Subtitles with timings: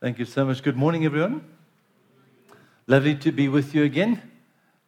[0.00, 0.62] Thank you so much.
[0.62, 1.42] Good morning, everyone.
[2.86, 4.22] Lovely to be with you again.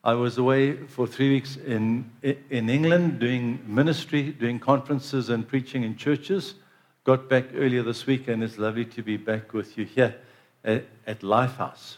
[0.04, 5.82] I was away for three weeks in, in England doing ministry, doing conferences, and preaching
[5.82, 6.54] in churches.
[7.02, 10.14] Got back earlier this week, and it's lovely to be back with you here
[10.62, 11.96] at, at Lifehouse.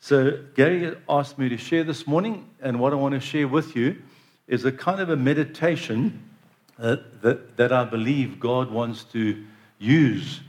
[0.00, 3.74] So, Gary asked me to share this morning, and what I want to share with
[3.74, 4.02] you
[4.46, 6.28] is a kind of a meditation
[6.78, 9.42] uh, that, that I believe God wants to
[9.78, 10.40] use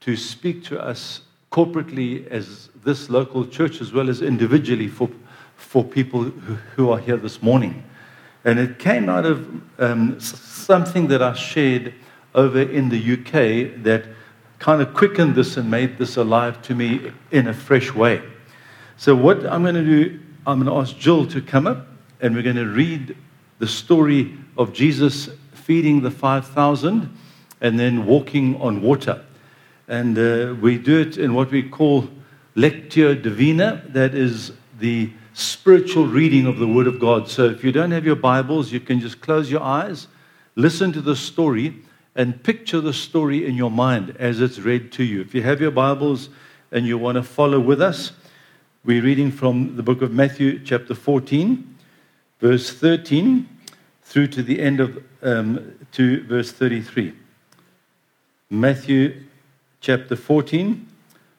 [0.00, 1.20] to speak to us
[1.54, 5.08] corporately as this local church as well as individually for,
[5.54, 7.84] for people who, who are here this morning.
[8.44, 11.94] And it came out of um, something that I shared
[12.34, 14.04] over in the UK that
[14.58, 18.20] kind of quickened this and made this alive to me in a fresh way.
[18.96, 21.86] So, what I'm going to do, I'm going to ask Jill to come up
[22.20, 23.16] and we're going to read
[23.60, 27.16] the story of Jesus feeding the 5,000
[27.60, 29.24] and then walking on water.
[29.88, 32.08] And uh, we do it in what we call
[32.56, 37.28] Lectio Divina, that is the spiritual reading of the Word of God.
[37.28, 40.06] So if you don't have your Bibles, you can just close your eyes,
[40.54, 41.82] listen to the story,
[42.14, 45.20] and picture the story in your mind as it's read to you.
[45.20, 46.28] If you have your Bibles
[46.70, 48.12] and you want to follow with us,
[48.84, 51.76] we're reading from the book of Matthew, chapter 14,
[52.40, 53.48] verse 13,
[54.02, 57.14] through to the end of um, to verse 33.
[58.50, 59.24] Matthew
[59.84, 60.86] chapter 14,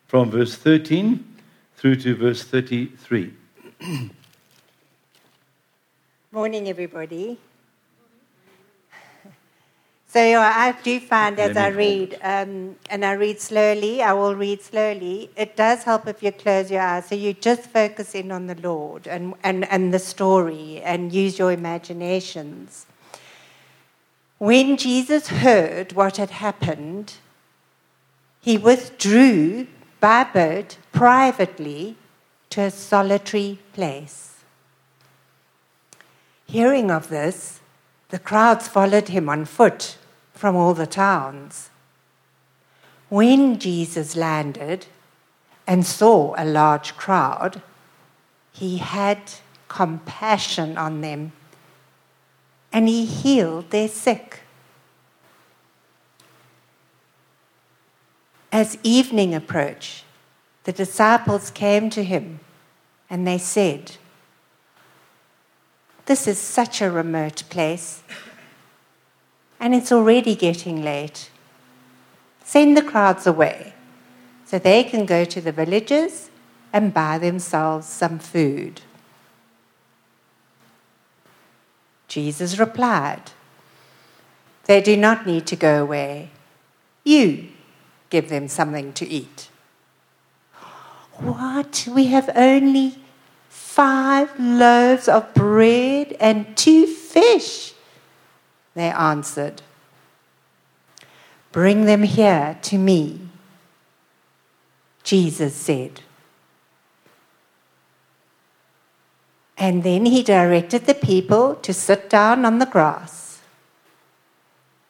[0.05, 1.25] from verse 13
[1.77, 3.33] through to verse 33.
[6.31, 7.39] Morning, everybody.
[10.07, 14.61] So I do find as I read, um, and I read slowly, I will read
[14.61, 17.07] slowly, it does help if you close your eyes.
[17.07, 21.37] So you just focus in on the Lord and, and, and the story and use
[21.37, 22.85] your imaginations.
[24.37, 27.15] When Jesus heard what had happened,
[28.45, 29.65] he withdrew
[29.99, 31.95] by boat privately
[32.51, 34.35] to a solitary place.
[36.45, 37.59] Hearing of this,
[38.09, 39.97] the crowds followed him on foot
[40.35, 41.71] from all the towns.
[43.09, 44.85] When Jesus landed
[45.65, 47.63] and saw a large crowd,
[48.51, 49.21] he had
[49.67, 51.31] compassion on them
[52.71, 54.41] and he healed their sick.
[58.55, 60.05] As evening approached,
[60.63, 62.39] the disciples came to him
[63.09, 63.97] and they said,
[66.05, 68.01] This is such a remote place,
[69.59, 71.29] and it's already getting late.
[72.45, 73.73] Send the crowds away
[74.45, 76.29] so they can go to the villages
[76.71, 78.79] and buy themselves some food.
[82.07, 83.31] Jesus replied,
[84.63, 86.29] They do not need to go away.
[87.03, 87.49] You
[88.15, 89.49] give them something to eat.
[91.17, 91.85] What?
[91.93, 92.97] We have only
[93.49, 97.73] five loaves of bread and two fish,
[98.73, 99.61] they answered.
[101.51, 103.19] Bring them here to me,
[105.03, 105.99] Jesus said.
[109.57, 113.41] And then he directed the people to sit down on the grass.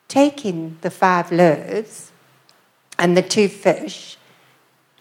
[0.08, 2.12] Taking the five loaves,
[2.98, 4.18] and the two fish,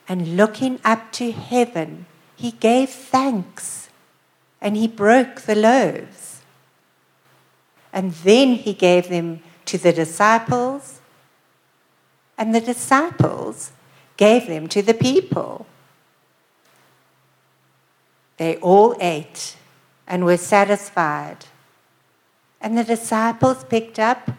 [0.08, 2.06] and looking up to heaven,
[2.36, 3.88] he gave thanks
[4.64, 6.40] and he broke the loaves.
[7.92, 11.00] And then he gave them to the disciples,
[12.36, 13.72] and the disciples
[14.16, 15.66] gave them to the people.
[18.38, 19.56] They all ate
[20.06, 21.44] and were satisfied.
[22.60, 24.30] And the disciples picked up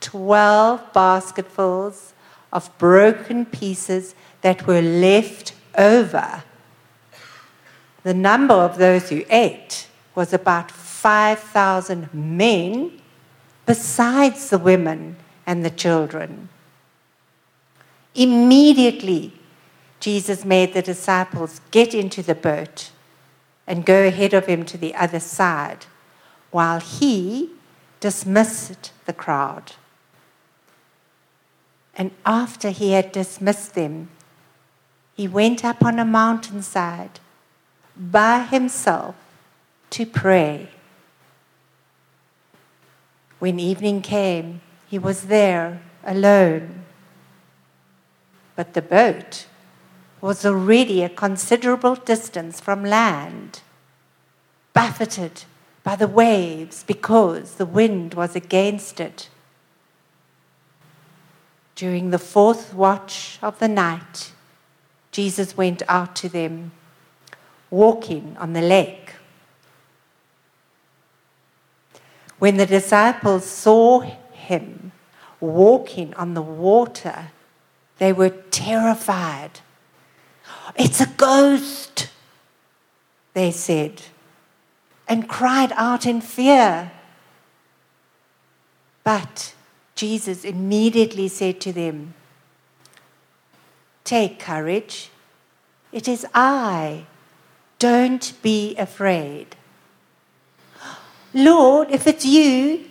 [0.00, 2.13] 12 basketfuls
[2.54, 6.44] of broken pieces that were left over.
[8.04, 13.00] The number of those who ate was about 5,000 men,
[13.66, 15.16] besides the women
[15.46, 16.48] and the children.
[18.14, 19.32] Immediately,
[19.98, 22.90] Jesus made the disciples get into the boat
[23.66, 25.86] and go ahead of him to the other side,
[26.50, 27.50] while he
[28.00, 29.72] dismissed the crowd.
[31.96, 34.08] And after he had dismissed them,
[35.14, 37.20] he went up on a mountainside
[37.96, 39.14] by himself
[39.90, 40.70] to pray.
[43.38, 46.84] When evening came, he was there alone.
[48.56, 49.46] But the boat
[50.20, 53.60] was already a considerable distance from land,
[54.72, 55.44] buffeted
[55.82, 59.28] by the waves because the wind was against it.
[61.74, 64.32] During the fourth watch of the night,
[65.10, 66.72] Jesus went out to them,
[67.70, 69.14] walking on the lake.
[72.38, 74.92] When the disciples saw him
[75.40, 77.30] walking on the water,
[77.98, 79.60] they were terrified.
[80.76, 82.08] It's a ghost,
[83.34, 84.02] they said,
[85.08, 86.92] and cried out in fear.
[89.02, 89.54] But
[89.94, 92.14] Jesus immediately said to them,
[94.04, 95.10] Take courage.
[95.92, 97.06] It is I.
[97.78, 99.56] Don't be afraid.
[101.32, 102.84] Lord, if it's you,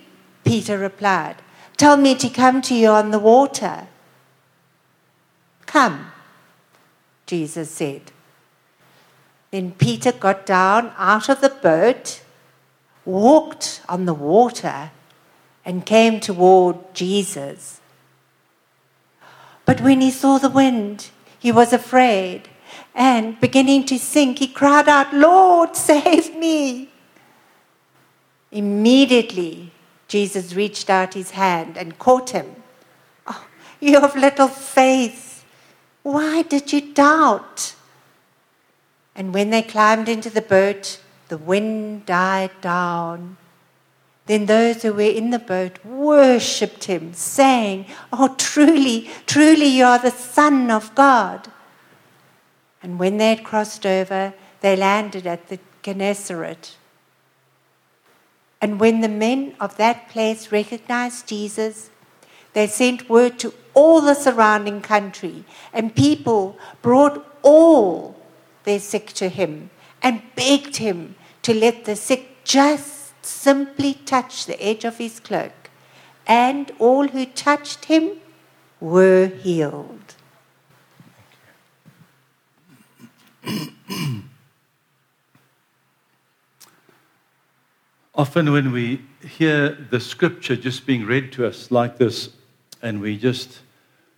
[0.43, 1.37] Peter replied,
[1.77, 3.87] tell me to come to you on the water.
[5.65, 6.11] Come,
[7.25, 8.11] Jesus said.
[9.51, 12.21] Then Peter got down out of the boat,
[13.05, 14.91] walked on the water,
[15.65, 17.79] and came toward Jesus.
[19.65, 22.49] But when he saw the wind, he was afraid,
[22.95, 26.89] and beginning to sink, he cried out, Lord, save me.
[28.51, 29.71] Immediately,
[30.07, 32.55] Jesus reached out his hand and caught him.
[33.25, 33.45] Oh,
[33.79, 35.43] you have little faith.
[36.03, 37.75] Why did you doubt?
[39.15, 40.99] And when they climbed into the boat,
[41.29, 43.37] the wind died down.
[44.25, 49.99] Then those who were in the boat worshipped him, saying, Oh, truly, truly, you are
[49.99, 51.51] the Son of God.
[52.81, 56.77] And when they had crossed over, they landed at the Gennesaret.
[58.61, 61.89] And when the men of that place recognized Jesus,
[62.53, 65.43] they sent word to all the surrounding country,
[65.73, 68.15] and people brought all
[68.63, 69.69] their sick to him
[70.01, 75.69] and begged him to let the sick just simply touch the edge of his cloak.
[76.25, 78.19] And all who touched him
[78.79, 80.15] were healed.
[88.15, 92.29] Often, when we hear the scripture just being read to us like this,
[92.81, 93.59] and we just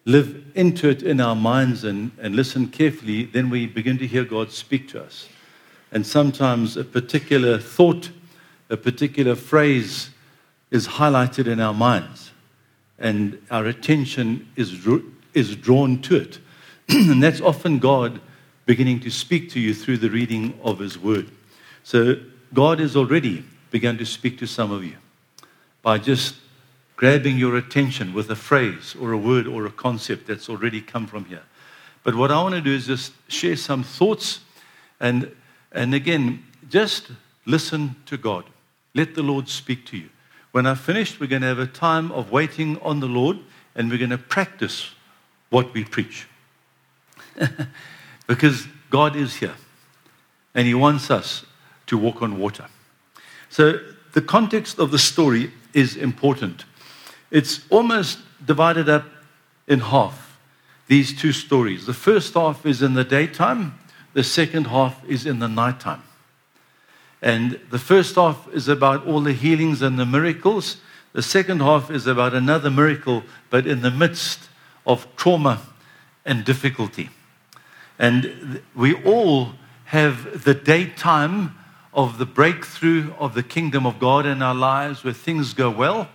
[0.05, 4.23] live into it in our minds and, and listen carefully, then we begin to hear
[4.23, 5.27] God speak to us.
[5.91, 8.09] And sometimes a particular thought,
[8.69, 10.09] a particular phrase
[10.71, 12.31] is highlighted in our minds,
[12.97, 14.87] and our attention is,
[15.33, 16.39] is drawn to it.
[16.89, 18.19] and that's often God
[18.65, 21.29] beginning to speak to you through the reading of His Word.
[21.83, 22.15] So,
[22.53, 24.95] God has already begun to speak to some of you
[25.81, 26.35] by just
[26.95, 31.05] grabbing your attention with a phrase or a word or a concept that's already come
[31.05, 31.43] from here.
[32.03, 34.39] But what I want to do is just share some thoughts
[34.99, 35.35] and,
[35.71, 37.11] and again, just
[37.45, 38.45] listen to God.
[38.95, 40.09] Let the Lord speak to you.
[40.51, 43.37] When I've finished, we're going to have a time of waiting on the Lord
[43.75, 44.91] and we're going to practice
[45.49, 46.27] what we preach.
[48.27, 49.55] because God is here
[50.53, 51.45] and He wants us
[51.87, 52.65] to walk on water.
[53.49, 53.79] So
[54.13, 56.63] the context of the story is important.
[57.31, 59.05] It's almost divided up
[59.67, 60.39] in half,
[60.87, 61.85] these two stories.
[61.85, 63.77] The first half is in the daytime,
[64.13, 66.03] the second half is in the nighttime.
[67.21, 70.77] And the first half is about all the healings and the miracles.
[71.13, 74.49] The second half is about another miracle, but in the midst
[74.85, 75.61] of trauma
[76.25, 77.09] and difficulty.
[77.97, 79.53] And we all
[79.85, 81.55] have the daytime
[81.93, 86.09] of the breakthrough of the kingdom of God in our lives where things go well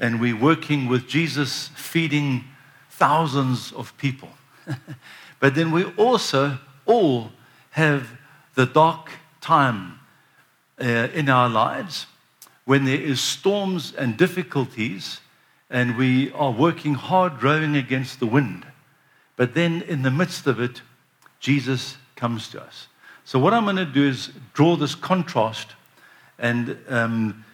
[0.00, 2.44] and we're working with Jesus feeding
[2.88, 4.30] thousands of people.
[5.40, 7.30] but then we also all
[7.70, 8.08] have
[8.54, 9.99] the dark time
[10.80, 12.06] uh, in our lives
[12.64, 15.20] when there is storms and difficulties
[15.70, 18.66] and we are working hard rowing against the wind.
[19.36, 20.82] But then in the midst of it,
[21.38, 22.88] Jesus comes to us.
[23.24, 25.68] So, what I'm going to do is draw this contrast
[26.38, 27.44] and um,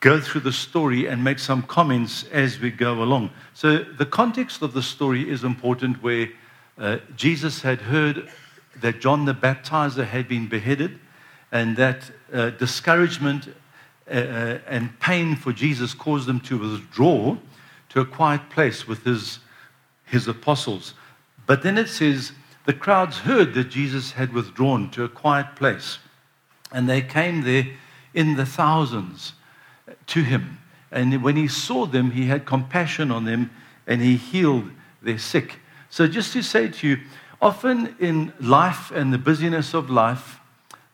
[0.00, 3.30] go through the story and make some comments as we go along.
[3.54, 6.28] So, the context of the story is important where
[6.78, 8.28] uh, Jesus had heard
[8.80, 10.98] that John the Baptizer had been beheaded
[11.52, 13.48] and that uh, discouragement
[14.10, 17.36] uh, uh and pain for Jesus caused them to withdraw
[17.90, 19.38] to a quiet place with his,
[20.06, 20.94] his apostles.
[21.46, 22.32] But then it says,
[22.64, 25.98] the crowds heard that Jesus had withdrawn to a quiet place,
[26.72, 27.66] and they came there
[28.14, 29.34] in the thousands
[30.06, 30.58] to him.
[30.90, 33.50] And when he saw them, he had compassion on them
[33.86, 35.58] and he healed their sick.
[35.90, 36.98] So, just to say to you,
[37.40, 40.38] often in life and the busyness of life,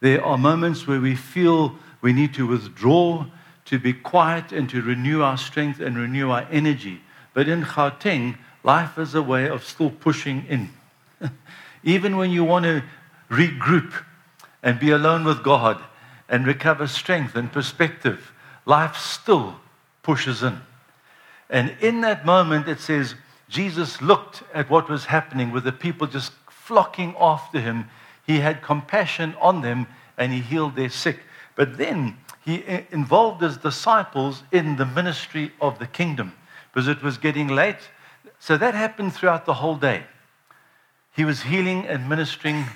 [0.00, 3.26] there are moments where we feel we need to withdraw,
[3.66, 7.00] to be quiet, and to renew our strength and renew our energy.
[7.34, 10.70] But in Gauteng, life is a way of still pushing in.
[11.82, 12.82] Even when you want to
[13.30, 13.92] regroup
[14.62, 15.82] and be alone with God
[16.28, 18.32] and recover strength and perspective,
[18.66, 19.56] life still
[20.02, 20.60] pushes in.
[21.50, 23.14] And in that moment, it says,
[23.48, 27.86] Jesus looked at what was happening with the people just flocking after him.
[28.28, 29.86] He had compassion on them
[30.18, 31.20] and he healed their sick.
[31.56, 36.34] But then he involved his disciples in the ministry of the kingdom
[36.70, 37.88] because it was getting late.
[38.38, 40.02] So that happened throughout the whole day.
[41.16, 42.66] He was healing and ministering.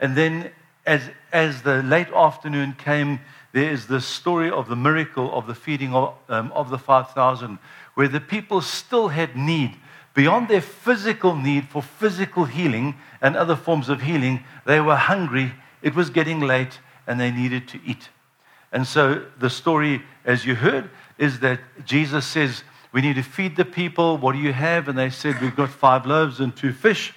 [0.00, 0.50] And then,
[0.84, 1.02] as,
[1.32, 3.20] as the late afternoon came,
[3.52, 7.58] there is the story of the miracle of the feeding of, um, of the 5,000,
[7.94, 9.76] where the people still had need
[10.18, 15.52] beyond their physical need for physical healing and other forms of healing, they were hungry,
[15.80, 18.08] it was getting late, and they needed to eat.
[18.72, 23.54] And so the story, as you heard, is that Jesus says, We need to feed
[23.54, 24.18] the people.
[24.18, 24.88] What do you have?
[24.88, 27.14] And they said, We've got five loaves and two fish.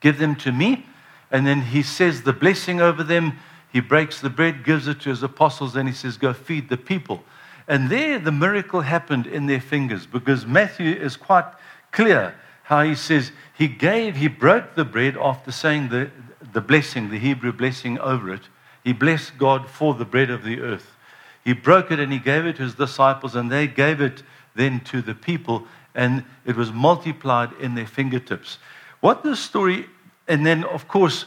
[0.00, 0.84] Give them to me.
[1.30, 3.38] And then he says the blessing over them.
[3.72, 6.76] He breaks the bread, gives it to his apostles, and he says, Go feed the
[6.76, 7.24] people.
[7.66, 11.46] And there the miracle happened in their fingers because Matthew is quite
[11.92, 12.34] clear
[12.64, 16.10] how he says he gave, he broke the bread after saying the,
[16.52, 18.48] the blessing, the Hebrew blessing over it.
[18.82, 20.96] He blessed God for the bread of the earth.
[21.44, 24.22] He broke it and he gave it to his disciples, and they gave it
[24.54, 28.58] then to the people, and it was multiplied in their fingertips.
[29.00, 29.86] What this story,
[30.28, 31.26] and then of course,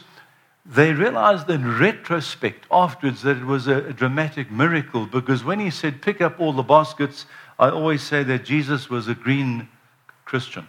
[0.64, 6.02] they realized in retrospect afterwards that it was a, dramatic miracle because when he said,
[6.02, 7.26] Pick up all the baskets,
[7.58, 9.68] I always say that Jesus was a green
[10.26, 10.68] Christian.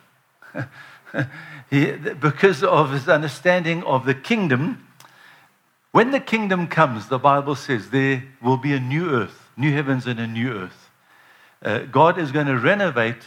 [1.70, 4.88] he, because of his understanding of the kingdom,
[5.92, 10.08] when the kingdom comes, the Bible says there will be a new earth, new heavens
[10.08, 10.90] and a new earth.
[11.62, 13.24] Uh, God is going to renovate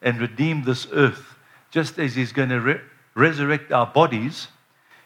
[0.00, 1.36] and redeem this earth,
[1.70, 2.80] just as He's going to re-
[3.14, 4.48] resurrect our bodies.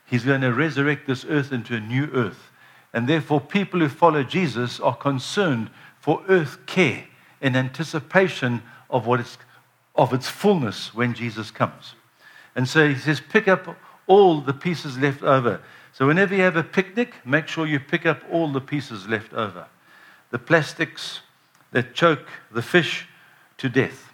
[0.07, 2.51] He's going to resurrect this earth into a new earth.
[2.93, 7.05] And therefore, people who follow Jesus are concerned for earth care
[7.41, 9.39] in anticipation of what is
[9.95, 11.95] of its fullness when Jesus comes.
[12.55, 15.61] And so he says, pick up all the pieces left over.
[15.93, 19.33] So whenever you have a picnic, make sure you pick up all the pieces left
[19.33, 19.67] over.
[20.31, 21.21] The plastics
[21.73, 23.07] that choke the fish
[23.59, 24.13] to death.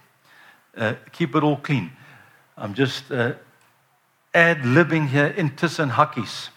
[0.76, 1.92] Uh, keep it all clean.
[2.56, 3.34] I'm just uh,
[4.34, 6.48] ad libbing here in and Hakis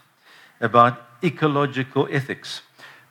[0.59, 2.61] about ecological ethics.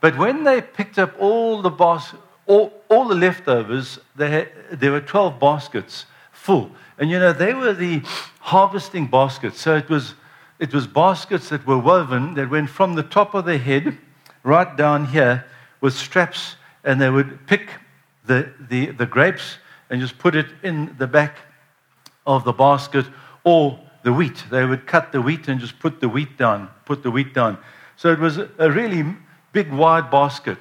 [0.01, 2.15] But when they picked up all the bas-
[2.49, 6.71] all, all the leftovers, had, there were 12 baskets full.
[6.99, 8.03] And you know, they were the
[8.41, 9.61] harvesting baskets.
[9.61, 10.15] So it was,
[10.59, 13.97] it was baskets that were woven that went from the top of the head
[14.43, 15.45] right down here
[15.81, 17.69] with straps, and they would pick
[18.25, 19.59] the, the, the grapes
[19.91, 21.37] and just put it in the back
[22.27, 23.05] of the basket
[23.45, 24.45] or the wheat.
[24.51, 27.59] They would cut the wheat and just put the wheat down, put the wheat down.
[27.97, 29.05] So it was a really
[29.53, 30.59] big, wide basket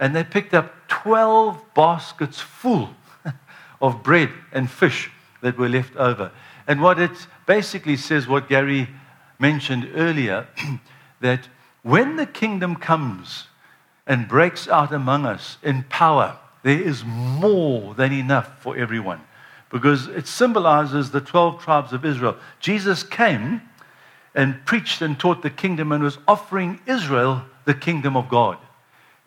[0.00, 2.88] and they picked up 12 baskets full
[3.82, 5.10] of bread and fish
[5.42, 6.32] that were left over.
[6.66, 8.88] And what it basically says, what Gary
[9.38, 10.48] mentioned earlier,
[11.20, 11.48] that
[11.82, 13.46] when the kingdom comes
[14.06, 19.20] and breaks out among us in power, there is more than enough for everyone.
[19.70, 22.36] Because it symbolizes the 12 tribes of Israel.
[22.58, 23.60] Jesus came
[24.34, 28.58] and preached and taught the kingdom and was offering Israel the kingdom of God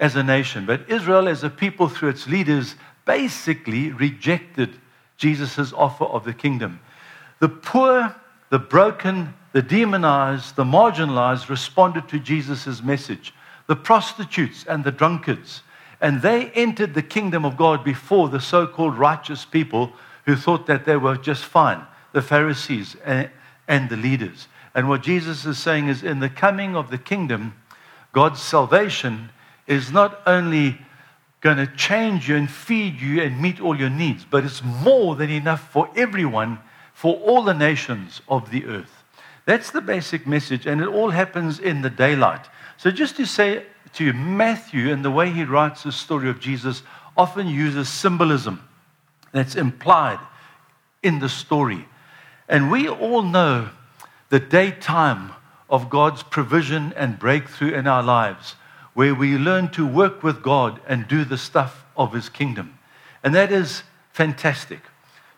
[0.04, 0.66] as a nation.
[0.66, 4.78] But Israel, as a people, through its leaders, basically rejected
[5.16, 6.82] Jesus' offer of the kingdom.
[7.40, 8.14] The poor,
[8.50, 13.34] the broken, the demonized, the marginalized responded to Jesus' message.
[13.68, 15.62] The prostitutes and the drunkards.
[16.02, 19.94] And they entered the kingdom of God before the so called righteous people
[20.26, 21.82] who thought that they were just fine
[22.12, 23.30] the Pharisees and,
[23.70, 24.50] and the leaders.
[24.76, 27.54] And what Jesus is saying is in the coming of the kingdom,
[28.12, 29.30] God's salvation
[29.68, 30.78] is not only
[31.42, 35.16] going to change you and feed you and meet all your needs, but it's more
[35.16, 36.58] than enough for everyone,
[36.94, 39.04] for all the nations of the earth.
[39.46, 42.48] That's the basic message, and it all happens in the daylight.
[42.78, 46.40] So, just to say to you, Matthew, and the way he writes the story of
[46.40, 46.82] Jesus,
[47.18, 48.68] often uses symbolism
[49.34, 50.20] that's implied
[51.04, 51.86] in the story.
[52.48, 53.70] And we all know
[54.30, 55.32] the daytime
[55.70, 58.56] of God's provision and breakthrough in our lives
[58.94, 62.78] where we learn to work with God and do the stuff of His kingdom.
[63.24, 64.82] And that is fantastic.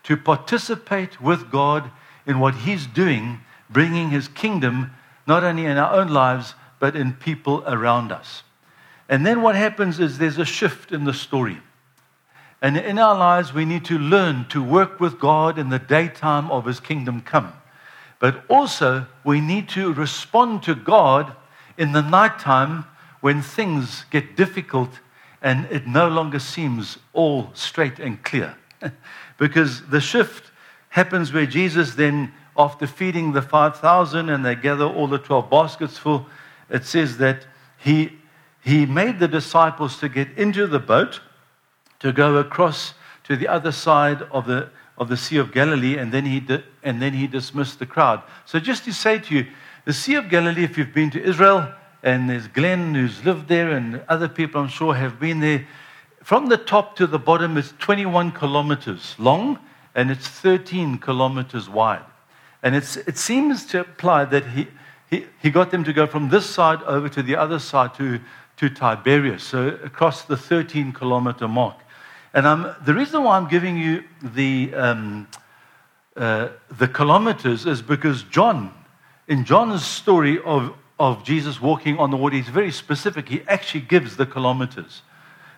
[0.04, 1.90] To participate with God
[2.26, 4.92] in what He's doing, bringing His kingdom
[5.26, 8.42] not only in our own lives, but in people around us.
[9.08, 11.58] And then what happens is there's a shift in the story.
[12.62, 16.50] And in our lives, we need to learn to work with God in the daytime
[16.50, 17.52] of His kingdom come.
[18.18, 21.34] but also we need to respond to God
[21.76, 22.84] in the nighttime
[23.26, 25.00] when things get difficult
[25.42, 28.54] and it no longer seems all straight and clear.
[29.36, 30.52] because the shift
[30.90, 35.98] happens where Jesus then, after feeding the 5,000 and they gather all the 12 baskets
[35.98, 36.24] full,
[36.70, 38.12] it says that he,
[38.62, 41.20] he made the disciples to get into the boat
[41.98, 44.68] to go across to the other side of the,
[44.98, 48.22] of the Sea of Galilee, and then, he di- and then he dismissed the crowd.
[48.44, 49.46] So, just to say to you,
[49.84, 53.70] the Sea of Galilee, if you've been to Israel, and there's Glenn who's lived there,
[53.70, 55.66] and other people I'm sure have been there.
[56.22, 59.58] From the top to the bottom, it's 21 kilometers long
[59.96, 62.04] and it's 13 kilometers wide.
[62.62, 64.68] And it seems to imply that he,
[65.08, 68.20] he, he got them to go from this side over to the other side to,
[68.58, 71.76] to Tiberias, so across the 13 kilometer mark.
[72.34, 75.28] And I'm, the reason why I'm giving you the, um,
[76.16, 78.74] uh, the kilometers is because John,
[79.28, 83.28] in John's story of, of Jesus walking on the water, he's very specific.
[83.28, 85.02] He actually gives the kilometers.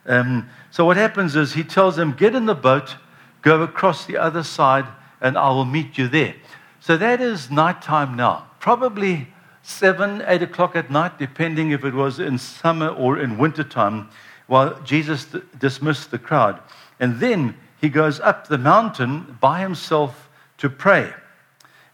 [0.06, 2.96] Um, so what happens is he tells them, get in the boat,
[3.42, 4.86] go across the other side,
[5.20, 6.34] and I will meet you there.
[6.80, 8.46] So that is nighttime now.
[8.58, 9.28] Probably
[9.62, 14.08] seven, eight o'clock at night, depending if it was in summer or in wintertime,
[14.46, 16.60] while Jesus d- dismissed the crowd.
[16.98, 20.28] And then he goes up the mountain by himself
[20.58, 21.12] to pray.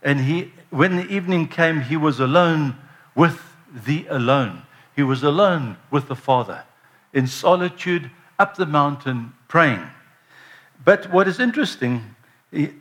[0.02, 2.76] And he, when the evening came, he was alone
[3.14, 3.40] with
[3.72, 4.62] the alone.
[4.96, 6.64] He was alone with the Father
[7.12, 9.82] in solitude up the mountain praying.
[10.84, 12.14] But what is interesting,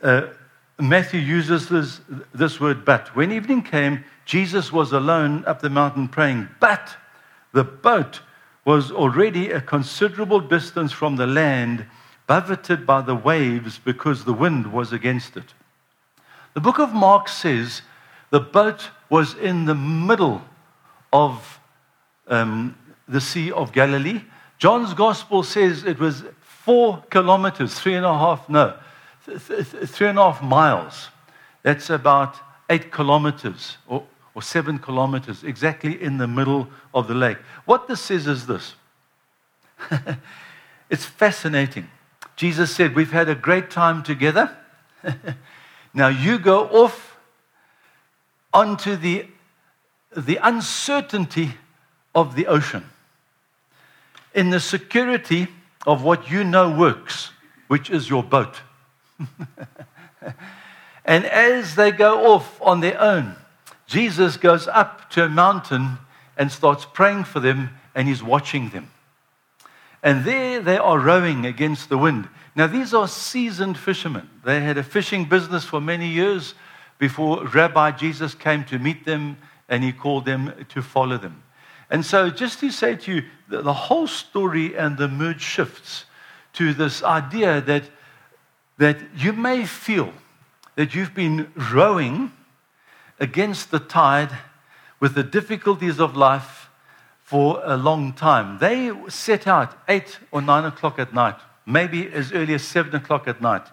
[0.02, 0.28] uh,
[0.80, 2.02] Matthew uses this,
[2.34, 3.16] this word but.
[3.16, 6.96] When evening came, Jesus was alone up the mountain praying, but
[7.54, 8.22] the boat
[8.66, 11.86] was already a considerable distance from the land,
[12.28, 15.54] buffeted by the waves because the wind was against it.
[16.54, 17.82] The book of Mark says
[18.30, 20.42] the boat was in the middle
[21.12, 21.60] of
[22.28, 22.76] um,
[23.08, 24.22] the Sea of Galilee.
[24.58, 28.76] John's gospel says it was four kilometers, three and a half, no,
[29.28, 31.10] th- th- three and a half miles.
[31.62, 32.38] That's about
[32.72, 37.38] eight kilometers or, or seven kilometers, exactly in the middle of the lake.
[37.66, 38.74] What this says is this
[40.90, 41.88] it's fascinating.
[42.36, 44.58] Jesus said, We've had a great time together.
[45.94, 47.13] now you go off
[48.54, 49.26] onto the,
[50.16, 51.56] the uncertainty
[52.14, 52.86] of the ocean,
[54.34, 55.48] in the security
[55.86, 57.32] of what you know works,
[57.68, 58.62] which is your boat.
[61.06, 63.36] and as they go off on their own,
[63.88, 65.98] Jesus goes up to a mountain
[66.38, 68.90] and starts praying for them, and he's watching them.
[70.02, 72.28] And there they are rowing against the wind.
[72.56, 74.30] Now, these are seasoned fishermen.
[74.44, 76.54] They had a fishing business for many years
[76.98, 79.38] before Rabbi Jesus came to meet them
[79.70, 81.44] and he called them to follow them.
[81.90, 86.06] And so, just to say to you, the, the whole story and the mood shifts
[86.54, 87.84] to this idea that,
[88.78, 90.14] that you may feel
[90.76, 92.32] that you've been rowing
[93.20, 94.32] against the tide
[95.00, 96.70] with the difficulties of life
[97.22, 98.58] for a long time.
[98.60, 103.28] They set out eight or nine o'clock at night, maybe as early as seven o'clock
[103.28, 103.68] at night.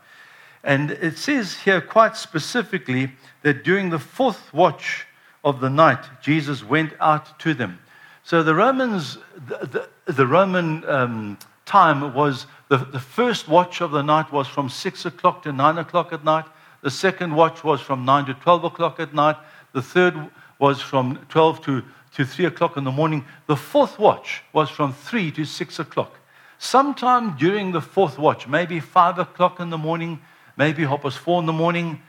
[0.63, 5.07] And it says here quite specifically that during the fourth watch
[5.43, 7.79] of the night, Jesus went out to them.
[8.25, 9.19] So the Romans,
[9.49, 14.47] the, the, the Roman um, time was the, the first watch of the night was
[14.47, 16.45] from six o'clock to nine o'clock at night.
[16.83, 19.37] The second watch was from nine to 12 o'clock at night.
[19.73, 20.15] The third
[20.59, 21.83] was from 12 to,
[22.15, 23.25] to 3 o'clock in the morning.
[23.47, 26.19] The fourth watch was from 3 to 6 o'clock.
[26.59, 30.21] Sometime during the fourth watch, maybe 5 o'clock in the morning,
[30.61, 32.03] maybe half past 4 in the morning,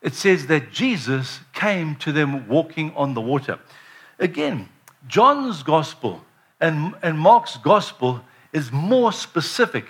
[0.00, 3.58] it says that Jesus came to them walking on the water.
[4.18, 4.70] Again,
[5.06, 6.24] John's gospel
[6.60, 8.22] and, and Mark's gospel
[8.54, 9.84] is more specific.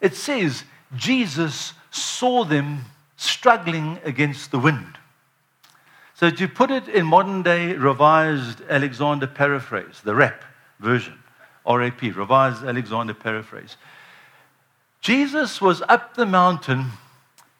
[0.00, 0.64] It says
[0.96, 4.98] Jesus saw them struggling against the wind.
[6.14, 10.42] So, to put it in modern day revised Alexander paraphrase, the RAP
[10.80, 11.18] version,
[11.64, 13.76] RAP, revised Alexander paraphrase,
[15.00, 16.90] Jesus was up the mountain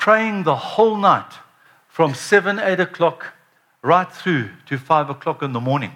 [0.00, 1.30] praying the whole night
[1.86, 3.34] from 7, 8 o'clock
[3.82, 5.92] right through to 5 o'clock in the morning.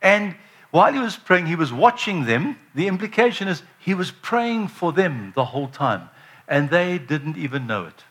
[0.00, 0.36] And
[0.70, 2.56] while he was praying, he was watching them.
[2.76, 6.08] The implication is he was praying for them the whole time,
[6.46, 8.04] and they didn't even know it.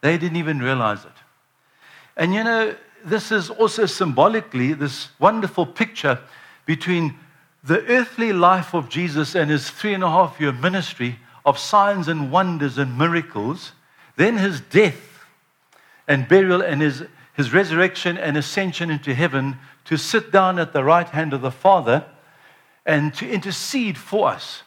[0.00, 1.12] They didn't even realize it.
[2.16, 6.18] And you know, this is also symbolically this wonderful picture
[6.66, 7.16] between
[7.62, 12.08] the earthly life of Jesus and his three and a half year ministry of signs
[12.08, 13.72] and wonders and miracles
[14.18, 15.24] then his death
[16.08, 20.82] and burial and his, his resurrection and ascension into heaven to sit down at the
[20.82, 22.04] right hand of the Father
[22.84, 24.62] and to intercede for us.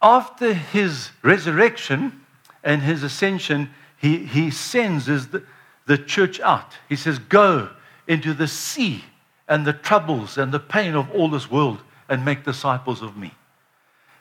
[0.00, 2.20] After his resurrection
[2.62, 5.42] and his ascension, he, he sends the,
[5.86, 6.74] the church out.
[6.88, 7.68] He says, Go
[8.06, 9.04] into the sea
[9.48, 13.34] and the troubles and the pain of all this world and make disciples of me.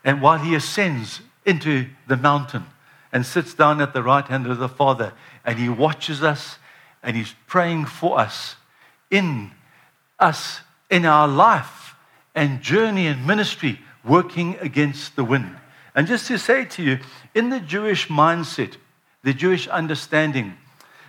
[0.04, 2.66] And while he ascends into the mountain
[3.12, 6.58] and sits down at the right hand of the Father, and he watches us
[7.04, 8.56] and he's praying for us
[9.10, 9.52] in
[10.20, 11.96] us, in our life
[12.34, 15.58] and journey and ministry, working against the wind.
[15.94, 17.00] And just to say to you,
[17.36, 18.76] in the Jewish mindset,
[19.24, 20.56] the Jewish understanding,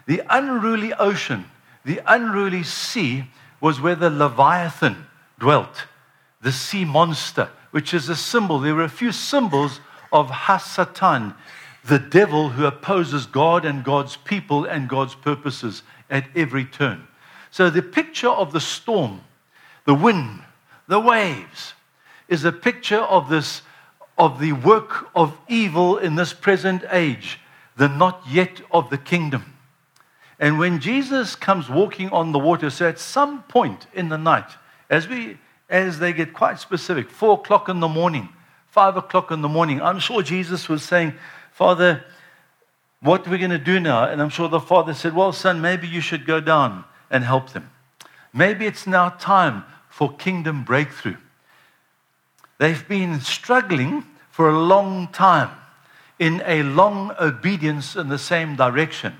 [0.07, 1.45] the unruly ocean,
[1.85, 3.25] the unruly sea
[3.61, 5.07] was where the Leviathan
[5.39, 5.87] dwelt,
[6.41, 8.59] the sea monster, which is a symbol.
[8.59, 9.81] There were a few symbols
[10.13, 11.35] of Hasatan,
[11.85, 17.07] the devil who opposes God and God's people and God's purposes at every turn.
[17.51, 19.23] So the picture of the storm,
[19.85, 20.43] the wind,
[20.87, 21.75] the waves,
[22.29, 23.63] is a picture of this
[24.19, 27.41] of the work of evil in this present age,
[27.77, 29.55] the not yet of the kingdom.
[30.39, 34.51] And when Jesus comes walking on the water, so at some point in the night,
[34.91, 38.29] as we as they get quite specific, four o'clock in the morning,
[38.73, 41.13] five o'clock in the morning, I'm sure Jesus was saying,
[41.53, 42.03] Father,
[43.01, 44.05] what are we going to do now?
[44.05, 47.51] And I'm sure the father said, Well, son, maybe you should go down and help
[47.51, 47.71] them.
[48.33, 51.19] Maybe it's now time for kingdom breakthrough.
[52.57, 55.51] They've been struggling for a long time
[56.19, 59.19] in a long obedience in the same direction,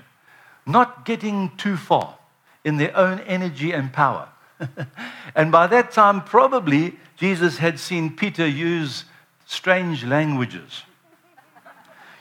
[0.65, 2.17] not getting too far
[2.63, 4.29] in their own energy and power.
[5.35, 9.05] and by that time, probably Jesus had seen Peter use
[9.45, 10.83] strange languages.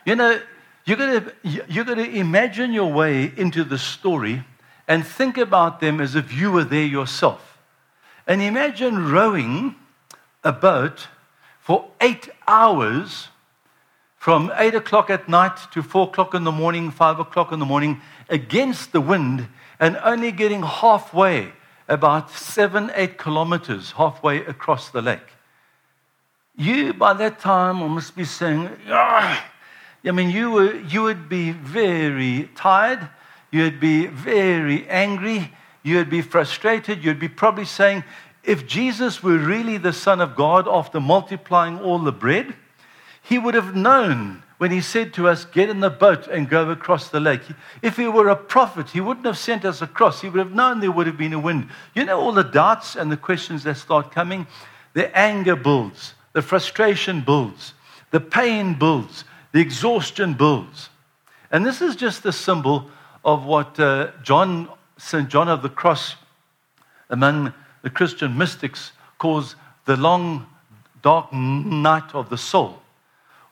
[0.04, 0.40] You know,
[0.84, 1.32] you're going to,
[1.68, 4.44] you're to imagine your way into the story
[4.88, 7.58] and think about them as if you were there yourself.
[8.26, 9.76] And imagine rowing
[10.42, 11.08] a boat
[11.60, 13.28] for eight hours
[14.16, 17.66] from eight o'clock at night to four o'clock in the morning, five o'clock in the
[17.66, 19.48] morning, against the wind,
[19.80, 21.52] and only getting halfway,
[21.88, 25.26] about seven, eight kilometers halfway across the lake.
[26.56, 29.50] You, by that time, must be saying, ah,
[30.04, 33.08] I mean, you, were, you would be very tired
[33.52, 35.52] You'd be very angry.
[35.82, 37.04] You'd be frustrated.
[37.04, 38.02] You'd be probably saying,
[38.42, 42.54] if Jesus were really the Son of God after multiplying all the bread,
[43.22, 46.70] he would have known when he said to us, Get in the boat and go
[46.70, 47.42] across the lake.
[47.82, 50.22] If he were a prophet, he wouldn't have sent us across.
[50.22, 51.68] He would have known there would have been a wind.
[51.94, 54.46] You know, all the doubts and the questions that start coming?
[54.94, 57.74] The anger builds, the frustration builds,
[58.10, 60.88] the pain builds, the exhaustion builds.
[61.50, 62.90] And this is just the symbol
[63.24, 65.28] of what uh, John, St.
[65.28, 66.16] John of the Cross,
[67.10, 70.46] among the Christian mystics, calls the long,
[71.02, 72.80] dark night of the soul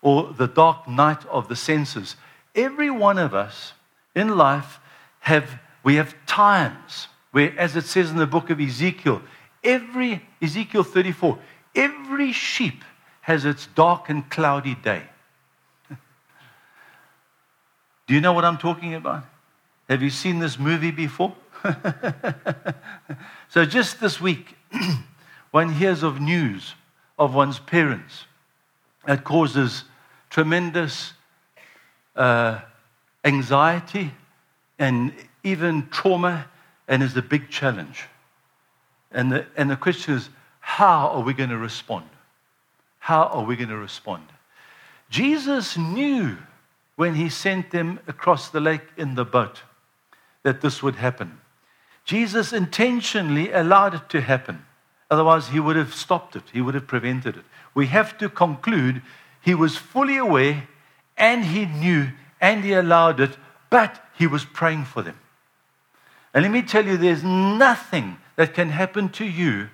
[0.03, 2.17] or the dark night of the senses.
[2.55, 3.75] Every one of us
[4.15, 4.79] in life
[5.21, 9.21] have, we have times where, as it says in the book of Ezekiel,
[9.63, 11.39] every, Ezekiel 34,
[11.75, 12.85] every sheep
[13.23, 15.03] has its dark and cloudy day.
[18.07, 19.25] Do you know what I'm talking about?
[19.89, 21.35] Have you seen this movie before?
[23.49, 24.57] so, just this week,
[25.51, 26.75] one hears of news
[27.19, 28.25] of one's parents
[29.07, 29.85] that causes
[30.31, 31.13] tremendous
[32.17, 32.61] uh,
[33.25, 34.13] anxiety
[34.79, 35.13] and
[35.45, 36.47] even trauma
[36.89, 38.05] and is a big challenge.
[39.13, 40.29] And the, and the question is,
[40.81, 42.07] how are we going to respond?
[43.01, 44.25] How are we going to respond?
[45.11, 46.39] Jesus knew
[46.97, 49.61] when he sent them across the lake in the boat
[50.43, 51.39] that this would happen.
[52.07, 54.65] Jesus intentionally allowed it to happen.
[55.11, 57.45] Otherwise, he would have stopped it, he would have prevented it.
[57.75, 59.03] We have to conclude
[59.43, 60.67] he was fully aware
[61.19, 62.09] and he knew
[62.41, 63.37] and he allowed it,
[63.69, 65.19] but he was praying for them.
[66.33, 69.69] And let me tell you, there's nothing that can happen to you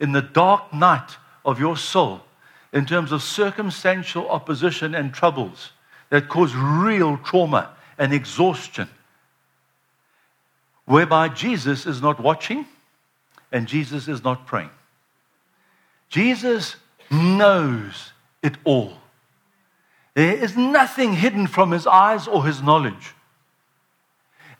[0.00, 2.22] in the dark night of your soul
[2.72, 5.72] in terms of circumstantial opposition and troubles
[6.08, 8.88] that cause real trauma and exhaustion
[10.86, 12.66] whereby Jesus is not watching
[13.52, 14.70] and Jesus is not praying.
[16.08, 16.76] Jesus
[17.10, 18.94] knows it all.
[20.14, 23.14] There is nothing hidden from his eyes or his knowledge.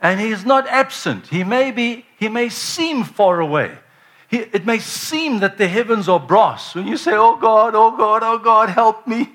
[0.01, 1.27] And he is not absent.
[1.27, 3.77] He may, be, he may seem far away.
[4.31, 6.75] He, it may seem that the heavens are brass.
[6.75, 9.29] When you say, Oh God, oh God, oh God, help me,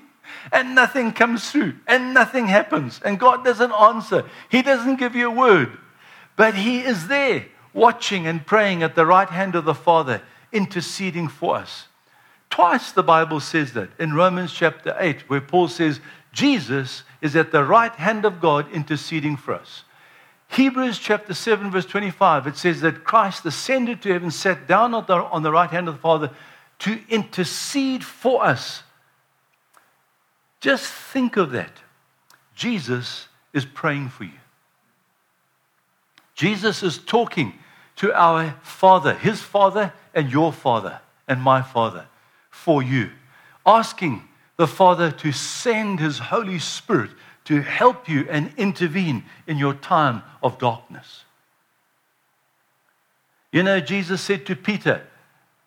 [0.50, 5.28] and nothing comes through, and nothing happens, and God doesn't answer, He doesn't give you
[5.28, 5.76] a word.
[6.36, 11.28] but he is there watching and praying at the right hand of the Father, interceding
[11.28, 11.88] for us.
[12.48, 16.00] Twice the Bible says that in Romans chapter 8, where Paul says,
[16.32, 19.84] Jesus is at the right hand of God interceding for us.
[20.48, 25.04] Hebrews chapter 7, verse 25, it says that Christ ascended to heaven, sat down on
[25.06, 26.30] the, on the right hand of the Father
[26.80, 28.82] to intercede for us.
[30.60, 31.82] Just think of that.
[32.54, 34.30] Jesus is praying for you.
[36.34, 37.54] Jesus is talking
[37.96, 42.06] to our Father, his Father, and your Father, and my Father,
[42.50, 43.10] for you,
[43.64, 44.22] asking
[44.56, 47.10] the Father to send his Holy Spirit
[47.46, 51.24] to help you and intervene in your time of darkness.
[53.52, 55.02] You know, Jesus said to Peter,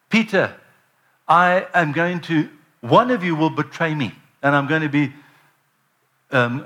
[0.10, 0.56] Peter,
[1.28, 2.50] I am going to,
[2.82, 4.14] one of you will betray me,
[4.44, 5.14] and I'm going to be
[6.32, 6.66] um,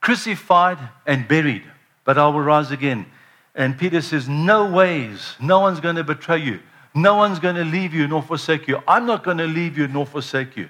[0.00, 1.62] crucified and buried,
[2.04, 3.06] but I will rise again.
[3.54, 6.60] And Peter says, No ways, no one's going to betray you.
[6.94, 8.82] No one's going to leave you nor forsake you.
[8.88, 10.68] I'm not going to leave you nor forsake you.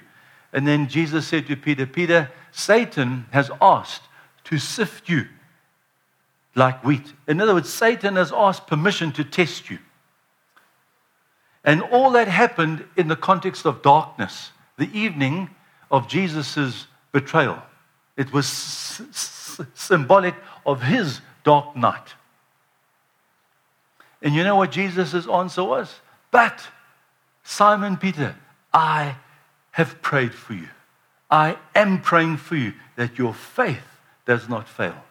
[0.53, 4.03] And then Jesus said to Peter, Peter, Satan has asked
[4.45, 5.27] to sift you
[6.55, 7.13] like wheat.
[7.27, 9.79] In other words, Satan has asked permission to test you.
[11.63, 15.49] And all that happened in the context of darkness, the evening
[15.89, 17.61] of Jesus' betrayal.
[18.17, 20.35] It was s- s- symbolic
[20.65, 22.15] of his dark night.
[24.21, 25.99] And you know what Jesus' answer was?
[26.31, 26.67] But,
[27.43, 28.35] Simon Peter,
[28.73, 29.15] I
[29.71, 30.69] have prayed for you.
[31.31, 35.03] I am praying for you that your faith does not fail.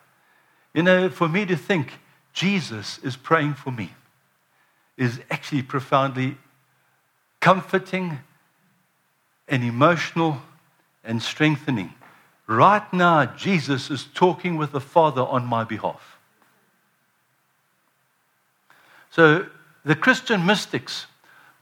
[0.75, 1.95] You know, for me to think
[2.35, 3.95] Jesus is praying for me
[4.97, 6.37] is actually profoundly
[7.41, 8.19] comforting
[9.49, 10.43] and emotional
[11.03, 11.95] and strengthening.
[12.47, 16.19] Right now, Jesus is talking with the Father on my behalf.
[19.11, 19.47] So
[19.85, 21.07] the Christian mystics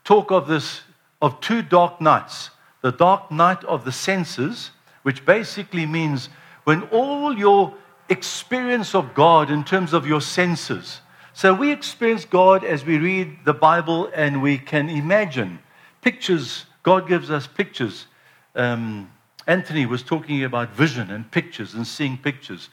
[0.03, 0.81] talk of this
[1.21, 2.49] of two dark nights
[2.81, 4.71] the dark night of the senses,
[5.03, 6.29] which basically means
[6.63, 7.73] when all your
[8.09, 11.01] experience of God in terms of your senses.
[11.33, 15.59] So we experience God as we read the Bible and we can imagine
[16.01, 16.65] pictures.
[16.83, 18.07] God gives us pictures.
[18.55, 19.09] Um,
[19.47, 22.69] Anthony was talking about vision and pictures and seeing pictures.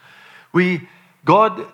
[0.52, 0.88] We,
[1.24, 1.66] God,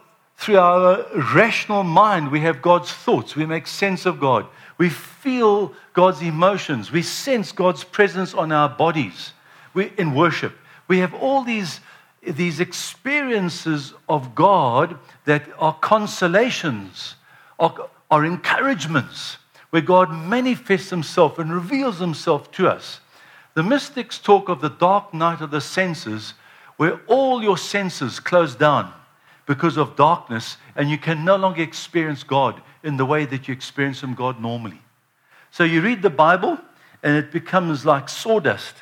[0.42, 3.37] through our rational mind, we have God's thoughts.
[3.37, 4.44] We make sense of God.
[4.76, 6.90] We feel God's emotions.
[6.90, 9.35] We sense God's presence on our bodies
[9.72, 10.59] we, in worship.
[10.88, 11.78] We have all these,
[12.22, 17.14] these experiences of God that are consolations,
[17.61, 19.37] are, are encouragements,
[19.70, 22.98] where God manifests himself and reveals himself to us.
[23.55, 26.35] The mystics talk of the dark night of the senses,
[26.78, 28.92] where all your senses close down
[29.46, 33.55] because of darkness, and you can no longer experience God in the way that you
[33.55, 34.81] experience Him God normally.
[35.50, 36.59] So you read the Bible,
[37.02, 38.74] and it becomes like sawdust.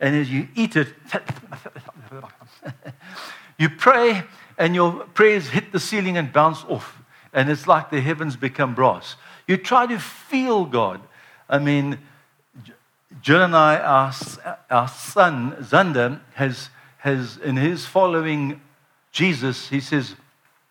[0.00, 0.88] And as you eat it,
[3.58, 4.24] you pray,
[4.58, 7.02] and your prayers hit the ceiling and bounce off.
[7.32, 9.16] And it's like the heavens become brass.
[9.46, 11.00] You try to feel God.
[11.48, 11.98] I mean,
[13.20, 14.12] Jill and I, our,
[14.70, 18.60] our son, Zander, has, has, in his following
[19.14, 20.16] Jesus, he says,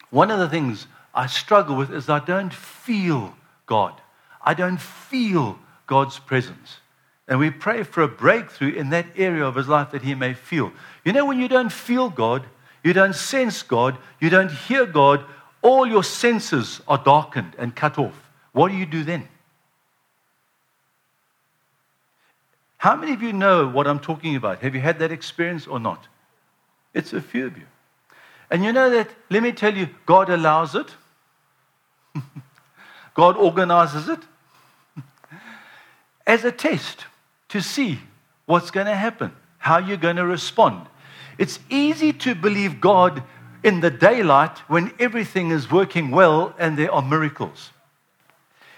[0.09, 3.33] one of the things I struggle with is I don't feel
[3.65, 3.93] God.
[4.41, 6.79] I don't feel God's presence.
[7.25, 10.33] And we pray for a breakthrough in that area of his life that he may
[10.33, 10.73] feel.
[11.05, 12.43] You know, when you don't feel God,
[12.83, 15.23] you don't sense God, you don't hear God,
[15.61, 18.29] all your senses are darkened and cut off.
[18.51, 19.29] What do you do then?
[22.75, 24.59] How many of you know what I'm talking about?
[24.63, 26.09] Have you had that experience or not?
[26.93, 27.63] It's a few of you.
[28.53, 30.85] And you know that, let me tell you, God allows it.
[33.15, 34.19] God organizes it
[36.27, 37.05] as a test
[37.49, 37.99] to see
[38.45, 40.85] what's going to happen, how you're going to respond.
[41.39, 43.23] It's easy to believe God
[43.63, 47.71] in the daylight when everything is working well and there are miracles.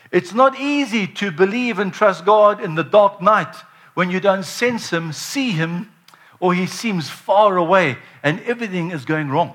[0.10, 3.54] It's not easy to believe and trust God in the dark night
[3.94, 5.92] when you don't sense Him, see Him,
[6.40, 9.54] or He seems far away and everything is going wrong.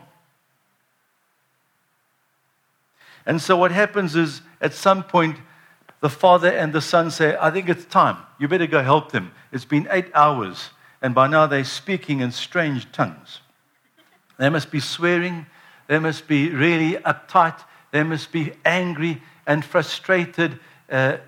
[3.30, 5.36] And so what happens is at some point,
[6.00, 8.16] the father and the son say, I think it's time.
[8.40, 9.30] You better go help them.
[9.52, 13.40] It's been eight hours, and by now they're speaking in strange tongues.
[14.36, 15.46] They must be swearing.
[15.86, 17.62] They must be really uptight.
[17.92, 20.58] They must be angry and frustrated.
[20.90, 21.18] Uh,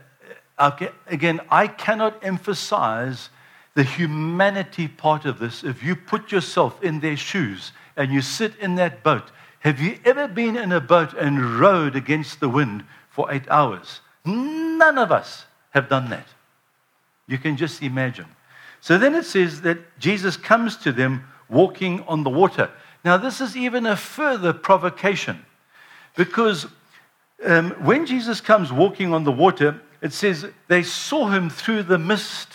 [1.06, 3.30] again, I cannot emphasize
[3.74, 5.62] the humanity part of this.
[5.62, 9.30] If you put yourself in their shoes and you sit in that boat,
[9.62, 14.00] Have you ever been in a boat and rowed against the wind for eight hours?
[14.24, 16.26] None of us have done that.
[17.28, 18.26] You can just imagine.
[18.80, 22.70] So then it says that Jesus comes to them walking on the water.
[23.04, 25.44] Now, this is even a further provocation
[26.16, 26.66] because
[27.44, 31.98] um, when Jesus comes walking on the water, it says they saw him through the
[31.98, 32.48] mist,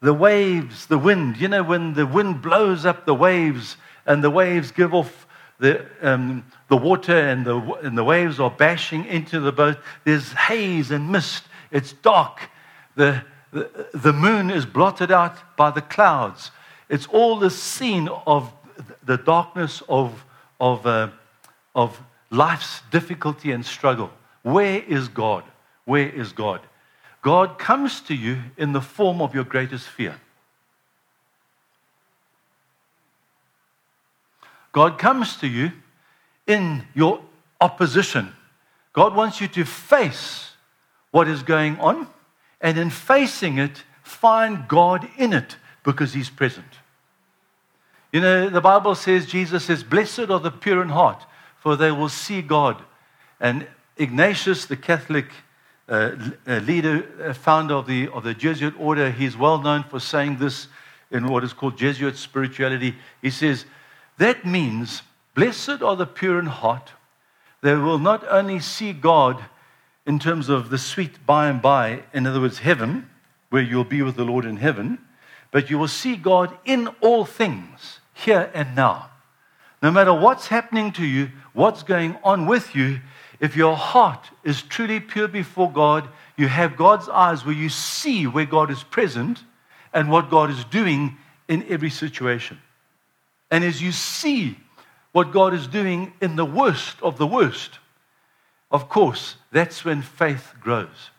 [0.00, 1.38] the waves, the wind.
[1.38, 5.26] You know, when the wind blows up the waves and the waves give off
[5.58, 10.32] the, um, the water and the, and the waves are bashing into the boat, there's
[10.32, 11.44] haze and mist.
[11.70, 12.50] It's dark.
[12.96, 16.50] The, the, the moon is blotted out by the clouds.
[16.88, 18.52] It's all the scene of
[19.04, 20.24] the darkness of,
[20.60, 21.10] of, uh,
[21.74, 24.10] of life's difficulty and struggle.
[24.42, 25.44] Where is God?
[25.84, 26.60] Where is God?
[27.22, 30.14] God comes to you in the form of your greatest fear.
[34.72, 35.72] God comes to you
[36.46, 37.20] in your
[37.60, 38.32] opposition.
[38.92, 40.52] God wants you to face
[41.10, 42.06] what is going on,
[42.60, 46.66] and in facing it, find God in it because He's present.
[48.12, 51.24] You know, the Bible says, Jesus says, Blessed are the pure in heart,
[51.58, 52.82] for they will see God.
[53.38, 55.26] And Ignatius, the Catholic
[55.88, 60.00] uh, uh, leader, uh, founder of the, of the Jesuit order, he's well known for
[60.00, 60.68] saying this
[61.10, 62.94] in what is called Jesuit spirituality.
[63.22, 63.64] He says,
[64.18, 65.02] That means,
[65.34, 66.92] blessed are the pure in heart.
[67.62, 69.44] They will not only see God
[70.06, 73.08] in terms of the sweet by and by, in other words, heaven,
[73.50, 74.98] where you'll be with the Lord in heaven,
[75.50, 79.10] but you will see God in all things, here and now.
[79.82, 83.00] No matter what's happening to you, what's going on with you,
[83.40, 88.26] if your heart is truly pure before God, you have God's eyes where you see
[88.26, 89.44] where God is present
[89.92, 92.60] and what God is doing in every situation.
[93.50, 94.58] And as you see
[95.12, 97.78] what God is doing in the worst of the worst,
[98.70, 101.10] of course, that's when faith grows.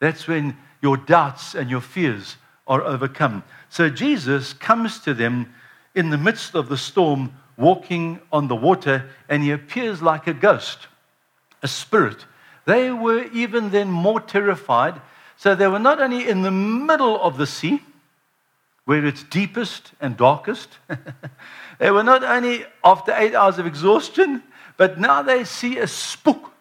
[0.00, 2.36] That's when your doubts and your fears
[2.66, 3.42] are overcome.
[3.68, 5.52] So Jesus comes to them
[5.94, 10.34] in the midst of the storm, walking on the water, and he appears like a
[10.34, 10.86] ghost,
[11.62, 12.24] a spirit.
[12.66, 15.00] They were even then more terrified.
[15.36, 17.82] So they were not only in the middle of the sea,
[18.84, 20.78] where it's deepest and darkest,
[21.78, 24.42] they were not only after eight hours of exhaustion,
[24.76, 26.52] but now they see a spook.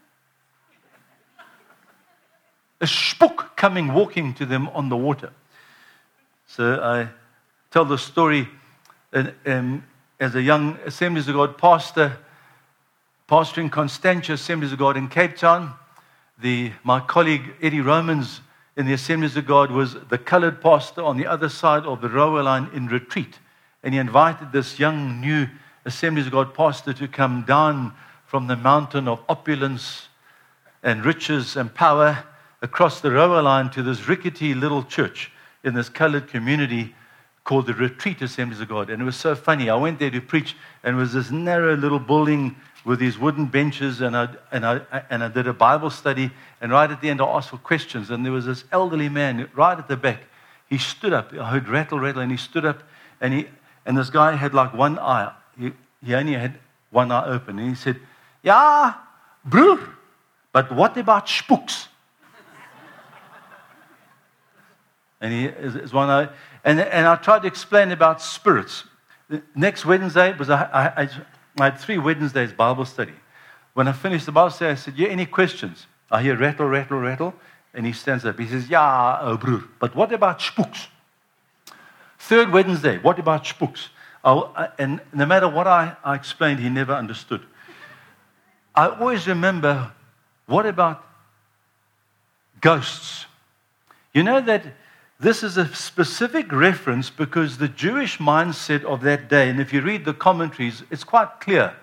[2.80, 5.32] A spook coming walking to them on the water.
[6.48, 7.10] So I
[7.72, 8.48] tell the story
[9.14, 9.84] in, in, um,
[10.20, 12.18] as a young Assemblies of God pastor,
[13.30, 15.74] pastoring Constantia Assemblies of God in Cape Town.
[16.40, 18.42] The, my colleague Eddie Romans
[18.76, 22.10] in the Assemblies of God was the colored pastor on the other side of the
[22.10, 23.40] railway line in retreat.
[23.88, 25.48] And he invited this young, new
[25.86, 27.94] Assemblies of God pastor to come down
[28.26, 30.10] from the mountain of opulence
[30.84, 32.22] and riches and power
[32.62, 35.32] across the railway line to this rickety little church
[35.64, 36.94] in this colored community
[37.46, 38.90] called the Retreat Assemblies of God.
[38.90, 39.70] And it was so funny.
[39.70, 43.46] I went there to preach, and it was this narrow little building with these wooden
[43.46, 46.30] benches, and I, and, I, and I did a Bible study.
[46.60, 48.10] And right at the end, I asked for questions.
[48.10, 50.24] And there was this elderly man right at the back.
[50.68, 51.32] He stood up.
[51.32, 52.84] I heard rattle, rattle, and he stood up.
[53.22, 53.48] And, he,
[53.88, 55.34] and this guy had like one eye.
[55.58, 55.72] He,
[56.06, 56.60] he only had
[56.92, 57.58] one eye open.
[57.58, 58.00] And he said,
[58.44, 58.94] Yeah,
[59.46, 59.80] broer,
[60.52, 61.88] but what about spooks?
[65.20, 66.30] And he is one I,
[66.64, 68.84] and, and I tried to explain about spirits.
[69.30, 71.10] The next Wednesday was I, I,
[71.60, 73.14] I had three Wednesdays Bible study.
[73.74, 77.00] When I finished the Bible study, I said, "Yeah, any questions?" I hear rattle, rattle,
[77.00, 77.34] rattle,
[77.74, 78.38] and he stands up.
[78.38, 79.38] He says, "Yeah, oh,
[79.80, 80.88] but what about spooks?"
[82.20, 83.90] Third Wednesday, what about spooks?
[84.24, 87.42] I, uh, and no matter what I, I explained, he never understood.
[88.76, 89.92] I always remember,
[90.46, 91.04] what about
[92.62, 93.26] ghosts?
[94.14, 94.64] You know that
[95.20, 99.82] this is a specific reference because the Jewish mindset of that day, and if you
[99.82, 101.74] read the commentaries, it's quite clear.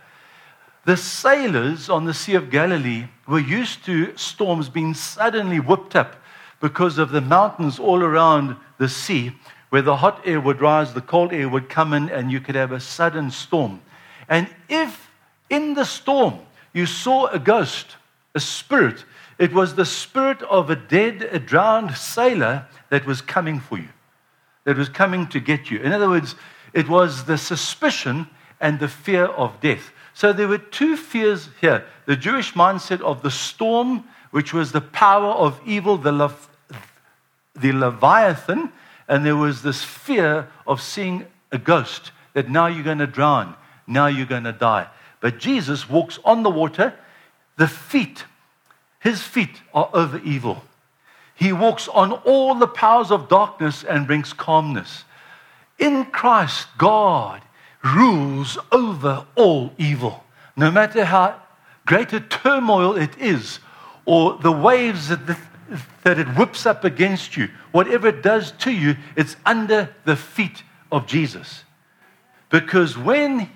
[0.84, 6.16] The sailors on the Sea of Galilee were used to storms being suddenly whipped up
[6.60, 9.32] because of the mountains all around the sea,
[9.74, 12.54] where the hot air would rise, the cold air would come in, and you could
[12.54, 13.82] have a sudden storm.
[14.28, 15.10] And if
[15.50, 16.38] in the storm
[16.72, 17.96] you saw a ghost,
[18.36, 19.04] a spirit,
[19.36, 23.88] it was the spirit of a dead, a drowned sailor that was coming for you,
[24.62, 25.80] that was coming to get you.
[25.80, 26.36] In other words,
[26.72, 28.28] it was the suspicion
[28.60, 29.90] and the fear of death.
[30.12, 34.82] So there were two fears here the Jewish mindset of the storm, which was the
[34.82, 36.36] power of evil, the, Le-
[37.56, 38.70] the Leviathan,
[39.08, 43.54] and there was this fear of seeing a ghost that now you're going to drown,
[43.86, 44.88] now you're going to die.
[45.20, 46.94] But Jesus walks on the water.
[47.56, 48.24] The feet,
[49.00, 50.64] his feet are over evil.
[51.34, 55.04] He walks on all the powers of darkness and brings calmness.
[55.78, 57.42] In Christ, God
[57.82, 60.24] rules over all evil.
[60.56, 61.40] No matter how
[61.86, 63.58] great a turmoil it is,
[64.06, 65.36] or the waves that, the,
[66.02, 70.62] that it whips up against you, whatever it does to you, it's under the feet
[70.92, 71.64] of Jesus.
[72.50, 73.50] Because when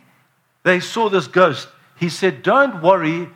[0.63, 3.29] they saw this ghost, he said, Don't worry,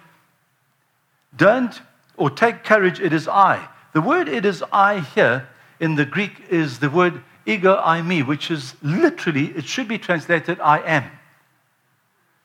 [1.36, 1.80] don't,
[2.16, 3.68] or take courage, it is I.
[3.92, 5.48] The word it is I here
[5.80, 10.60] in the Greek is the word ego eimi, which is literally, it should be translated
[10.60, 11.04] I am.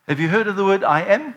[0.08, 1.36] Have you heard of the word I am?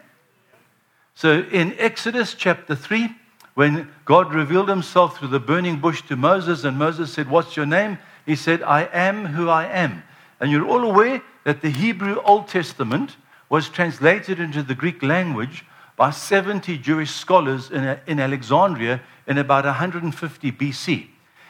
[1.14, 3.10] So in Exodus chapter 3,
[3.54, 7.66] when God revealed himself through the burning bush to Moses, and Moses said, What's your
[7.66, 7.98] name?
[8.26, 10.02] He said, I am who I am.
[10.38, 13.16] And you're all aware that the Hebrew Old Testament
[13.48, 15.64] was translated into the Greek language
[15.96, 21.08] by 70 Jewish scholars in, in Alexandria in about 150 BC.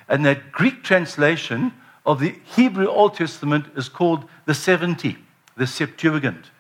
[0.09, 1.73] And that Greek translation
[2.05, 5.17] of the Hebrew Old Testament is called the 70,
[5.57, 6.51] the Septuagint.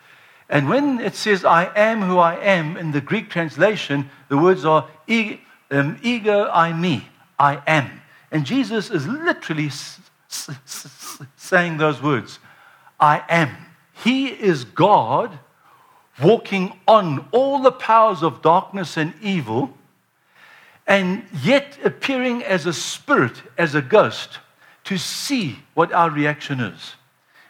[0.50, 4.64] And when it says, I am who I am in the Greek translation, the words
[4.64, 4.88] are
[5.70, 7.06] um, ego, I, me,
[7.38, 8.02] I am.
[8.32, 9.70] And Jesus is literally
[11.36, 12.40] saying those words
[12.98, 13.56] I am.
[14.02, 15.38] He is God
[16.20, 19.72] walking on all the powers of darkness and evil,
[20.84, 24.40] and yet appearing as a spirit, as a ghost,
[24.84, 26.94] to see what our reaction is.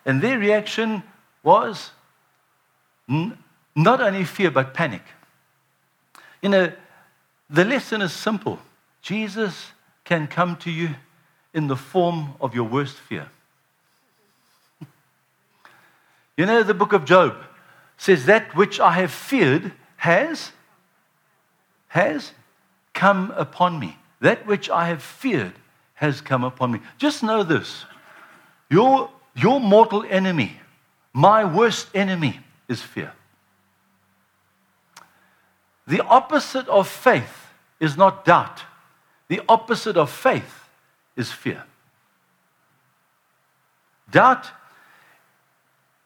[0.05, 1.03] And their reaction
[1.43, 1.93] was
[3.11, 3.37] n-
[3.75, 5.03] not only fear, but panic.
[6.43, 6.73] You know,
[7.49, 8.59] the lesson is simple
[9.03, 9.73] Jesus
[10.05, 10.91] can come to you
[11.53, 13.29] in the form of your worst fear.
[16.37, 17.37] You know, the book of Job
[17.99, 20.53] says, That which I have feared has,
[21.89, 22.33] has
[22.95, 23.99] come upon me.
[24.21, 25.53] That which I have feared
[25.95, 26.81] has come upon me.
[26.97, 27.85] Just know this
[28.71, 30.59] your, your mortal enemy,
[31.13, 32.41] my worst enemy,
[32.71, 33.13] is fear.
[35.87, 37.49] The opposite of faith
[37.81, 38.63] is not doubt,
[39.29, 40.69] the opposite of faith
[41.17, 41.65] is fear.
[44.11, 44.51] Doubt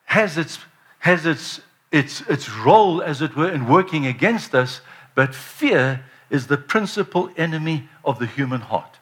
[0.07, 0.59] has its,
[0.99, 1.61] has its,
[1.91, 4.81] its, its role, as it were, in working against us,
[5.15, 8.99] but fear is the principal enemy of the human heart.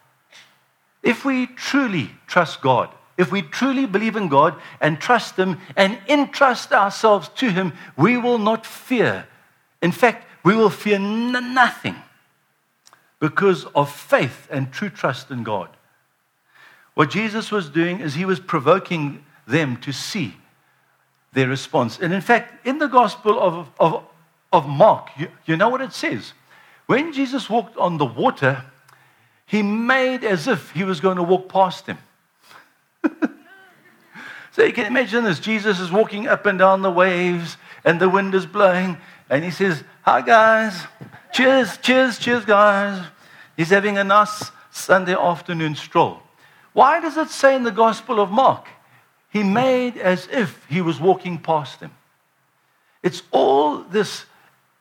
[1.02, 5.98] If we truly trust God, if we truly believe in God and trust Him and
[6.08, 9.26] entrust ourselves to Him, we will not fear.
[9.80, 11.96] In fact, we will fear n- nothing
[13.20, 15.68] because of faith and true trust in God.
[16.94, 20.34] What Jesus was doing is He was provoking them to see
[21.32, 21.98] their response.
[21.98, 24.04] And in fact, in the Gospel of, of,
[24.52, 26.32] of Mark, you, you know what it says?
[26.86, 28.64] When Jesus walked on the water,
[29.46, 31.98] he made as if he was going to walk past him.
[34.52, 38.08] so you can imagine this Jesus is walking up and down the waves, and the
[38.08, 38.96] wind is blowing,
[39.30, 40.86] and he says, Hi, guys.
[41.32, 43.06] Cheers, cheers, cheers, guys.
[43.56, 46.22] He's having a nice Sunday afternoon stroll.
[46.72, 48.66] Why does it say in the Gospel of Mark?
[49.30, 51.92] He made as if he was walking past them?
[53.02, 54.26] It's all this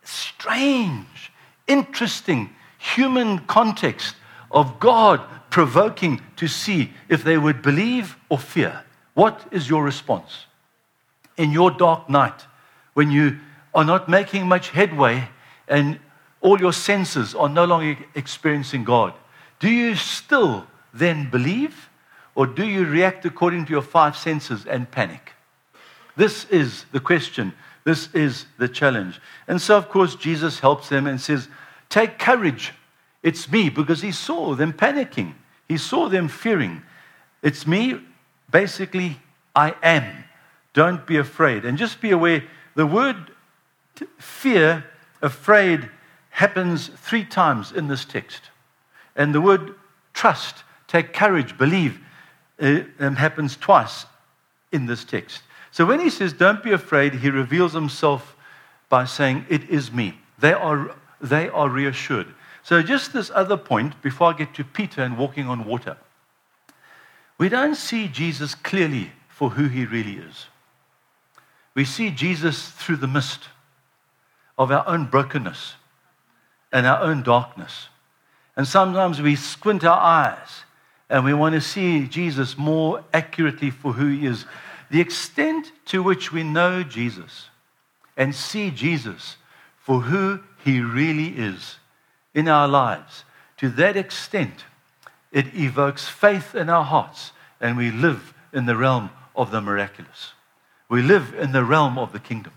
[0.03, 1.32] strange,
[1.67, 4.15] interesting human context
[4.51, 8.83] of God provoking to see if they would believe or fear.
[9.13, 10.45] What is your response?
[11.37, 12.47] In your dark night,
[12.93, 13.37] when you
[13.75, 15.27] are not making much headway
[15.67, 15.99] and
[16.39, 19.13] all your senses are no longer experiencing God,
[19.59, 21.89] do you still then believe
[22.33, 25.33] or do you react according to your five senses and panic?
[26.15, 27.53] This is the question.
[27.83, 29.19] This is the challenge.
[29.47, 31.49] And so, of course, Jesus helps them and says,
[31.89, 32.73] Take courage.
[33.21, 35.33] It's me, because he saw them panicking.
[35.72, 36.82] He saw them fearing.
[37.41, 38.01] It's me.
[38.49, 39.17] Basically,
[39.55, 40.26] I am.
[40.74, 41.63] Don't be afraid.
[41.63, 42.43] And just be aware
[42.76, 43.32] the word
[44.17, 44.84] fear,
[45.22, 45.89] afraid,
[46.32, 48.41] happens three times in this text.
[49.15, 49.76] And the word
[50.13, 52.01] trust, take courage, believe,
[52.61, 54.05] uh, um, happens twice
[54.74, 55.41] in this text.
[55.72, 58.36] So when he says, Don't be afraid, he reveals himself
[58.89, 60.19] by saying, It is me.
[60.38, 62.28] They are, they are reassured.
[62.64, 65.97] So, just this other point before I get to Peter and walking on water.
[67.38, 70.45] We don't see Jesus clearly for who he really is.
[71.74, 73.49] We see Jesus through the mist
[74.57, 75.74] of our own brokenness
[76.72, 77.88] and our own darkness.
[78.55, 80.66] And sometimes we squint our eyes
[81.09, 84.45] and we want to see Jesus more accurately for who he is.
[84.91, 87.49] The extent to which we know Jesus
[88.16, 89.38] and see Jesus
[89.80, 91.78] for who he really is
[92.34, 93.23] in our lives,
[93.57, 94.65] to that extent,
[95.32, 100.34] it evokes faith in our hearts, and we live in the realm of the miraculous.
[100.89, 102.53] We live in the realm of the kingdom.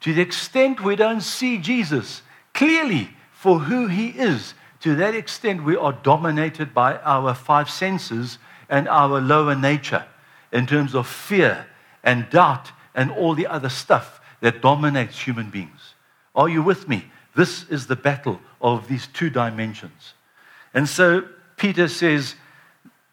[0.00, 2.22] To the extent we don't see Jesus
[2.54, 8.38] clearly for who he is, to that extent we are dominated by our five senses
[8.68, 10.06] and our lower nature
[10.52, 11.66] in terms of fear
[12.02, 15.94] and doubt and all the other stuff that dominates human beings.
[16.34, 17.04] Are you with me?
[17.34, 20.14] This is the battle of these two dimensions.
[20.74, 21.24] And so
[21.56, 22.34] Peter says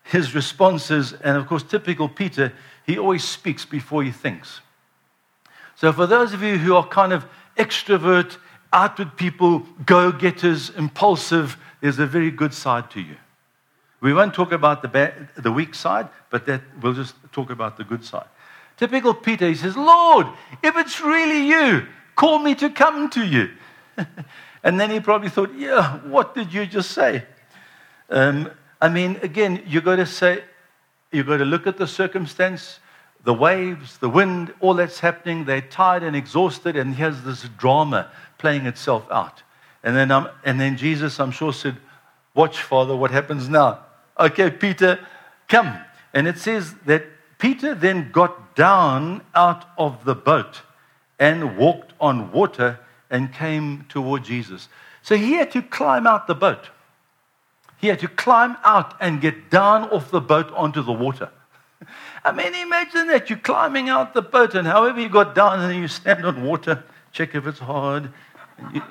[0.03, 2.53] his responses, and of course, typical Peter,
[2.85, 4.61] he always speaks before he thinks.
[5.75, 7.25] So, for those of you who are kind of
[7.57, 8.37] extrovert,
[8.73, 13.15] outward people, go getters, impulsive, there's a very good side to you.
[13.99, 17.77] We won't talk about the, bad, the weak side, but that, we'll just talk about
[17.77, 18.27] the good side.
[18.77, 20.27] Typical Peter, he says, Lord,
[20.63, 23.49] if it's really you, call me to come to you.
[24.63, 27.23] and then he probably thought, yeah, what did you just say?
[28.09, 28.49] Um,
[28.81, 30.43] I mean, again, you've got to say,
[31.11, 32.79] you've got to look at the circumstance,
[33.23, 35.45] the waves, the wind, all that's happening.
[35.45, 39.43] They're tired and exhausted, and here's this drama playing itself out.
[39.83, 41.77] And then, um, and then Jesus, I'm sure, said,
[42.33, 43.79] Watch, Father, what happens now?
[44.19, 44.99] Okay, Peter,
[45.47, 45.79] come.
[46.13, 47.03] And it says that
[47.39, 50.61] Peter then got down out of the boat
[51.19, 52.79] and walked on water
[53.09, 54.69] and came toward Jesus.
[55.01, 56.69] So he had to climb out the boat.
[57.77, 61.29] He had to climb out and get down off the boat onto the water.
[62.25, 65.79] I mean, imagine that you're climbing out the boat, and however you got down, and
[65.79, 68.11] you stand on water, check if it's hard.
[68.73, 68.81] You,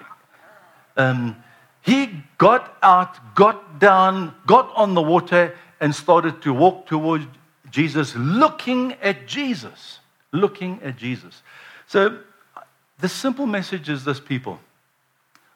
[0.96, 1.36] um,
[1.82, 7.26] he got out, got down, got on the water, and started to walk towards
[7.70, 10.00] Jesus, looking at Jesus.
[10.32, 11.42] Looking at Jesus.
[11.86, 12.18] So,
[12.99, 14.61] the simple message is this, people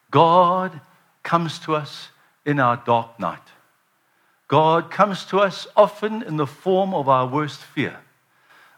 [0.09, 0.79] God
[1.23, 2.09] comes to us
[2.45, 3.39] in our dark night.
[4.47, 7.99] God comes to us often in the form of our worst fear.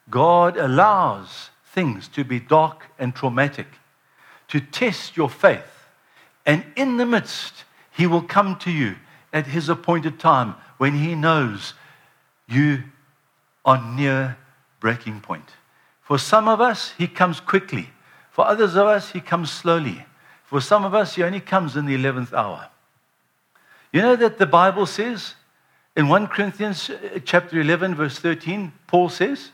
[0.09, 3.67] God allows things to be dark and traumatic
[4.49, 5.73] to test your faith
[6.45, 8.95] and in the midst, he will come to you
[9.31, 11.73] at his appointed time when he knows
[12.47, 12.83] you
[13.65, 14.37] are near
[14.79, 15.49] breaking point.
[16.01, 17.89] For some of us, he comes quickly.
[18.33, 20.07] For others of us, he comes slowly.
[20.43, 22.67] For some of us, he only comes in the 11th hour.
[23.91, 25.35] You know that the Bible says
[25.95, 29.51] in 1 Corinthians uh, chapter 11 verse 13, Paul says,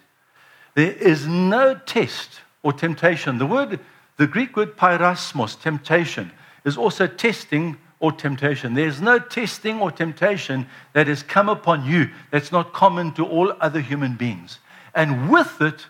[0.75, 3.37] there is no test or temptation.
[3.37, 3.81] The word,
[4.15, 6.31] the Greek word peirasmos, temptation,
[6.63, 8.75] is also testing or temptation.
[8.75, 13.51] There's no testing or temptation that has come upon you that's not common to all
[13.59, 14.59] other human beings.
[14.95, 15.85] And with it,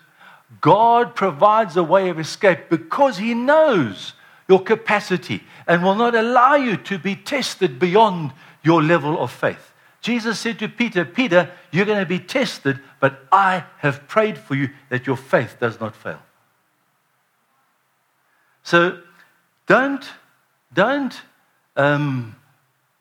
[0.60, 4.14] God provides a way of escape because He knows
[4.48, 8.32] your capacity and will not allow you to be tested beyond
[8.62, 9.72] your level of faith.
[10.00, 14.54] Jesus said to Peter, Peter, you're going to be tested, but I have prayed for
[14.54, 16.20] you that your faith does not fail.
[18.62, 19.00] So
[19.66, 20.04] don't
[20.72, 21.20] don't,
[21.76, 22.36] um,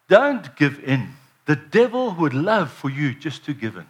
[0.08, 1.10] don't give in.
[1.46, 3.86] The devil would love for you just to give in.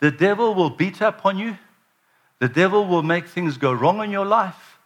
[0.00, 1.56] The devil will beat up on you.
[2.38, 4.78] The devil will make things go wrong in your life.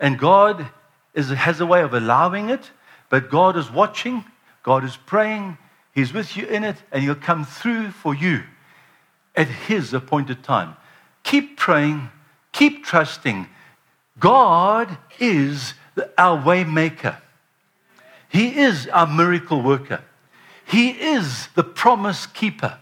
[0.00, 0.66] And God
[1.14, 2.70] is, has a way of allowing it.
[3.08, 4.24] But God is watching.
[4.62, 5.58] God is praying.
[5.94, 6.76] He's with you in it.
[6.90, 8.42] And He'll come through for you
[9.34, 10.76] at His appointed time.
[11.22, 12.10] Keep praying.
[12.52, 13.46] Keep trusting.
[14.18, 15.74] God is
[16.16, 17.20] our way maker.
[18.28, 20.02] He is our miracle worker.
[20.66, 22.78] He is the promise keeper.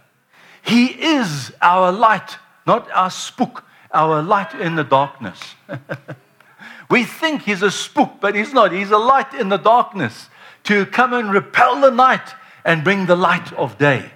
[0.63, 3.65] He is our light, not our spook,
[3.95, 5.41] our light in the darkness.
[6.91, 8.73] we think he's a spook, but he's not.
[8.73, 10.29] He's a light in the darkness
[10.65, 12.35] to come and repel the night
[12.65, 14.11] and bring the light of day.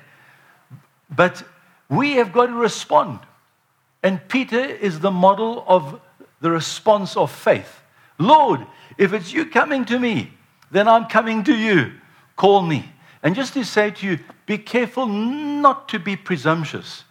[1.15, 1.43] But
[1.89, 3.21] we have got to respond.
[4.03, 6.01] And Peter is the model of
[6.41, 7.81] the response of faith.
[8.19, 8.67] Lord,
[8.97, 10.33] if it's you coming to me,
[10.71, 11.93] then I'm coming to you.
[12.37, 12.93] Call me.
[13.23, 17.05] And just to say to you, be careful not to be presumptuous.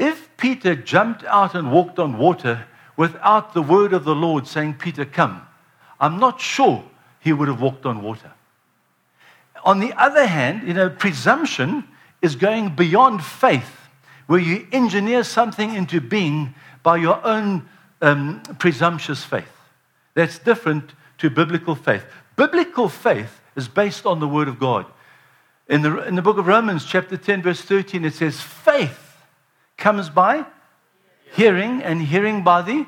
[0.00, 2.64] If Peter jumped out and walked on water
[2.96, 5.46] without the word of the Lord saying, Peter, come,
[6.00, 6.82] I'm not sure
[7.20, 8.32] he would have walked on water.
[9.62, 11.86] On the other hand, you know, presumption
[12.22, 13.76] is going beyond faith,
[14.26, 17.68] where you engineer something into being by your own
[18.00, 19.52] um, presumptuous faith.
[20.14, 22.06] That's different to biblical faith.
[22.36, 24.86] Biblical faith is based on the Word of God.
[25.68, 29.09] In the, in the book of Romans, chapter 10, verse 13, it says, Faith
[29.80, 30.44] comes by
[31.34, 32.86] hearing, and hearing by the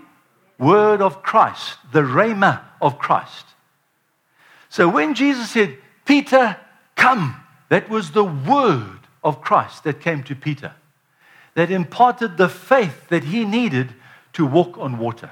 [0.59, 3.47] word of Christ, the rhema of Christ.
[4.68, 6.57] So when Jesus said, Peter,
[6.97, 7.36] come,
[7.68, 10.72] that was the word of Christ that came to Peter,
[11.55, 13.95] that imparted the faith that he needed
[14.34, 15.30] to walk on water.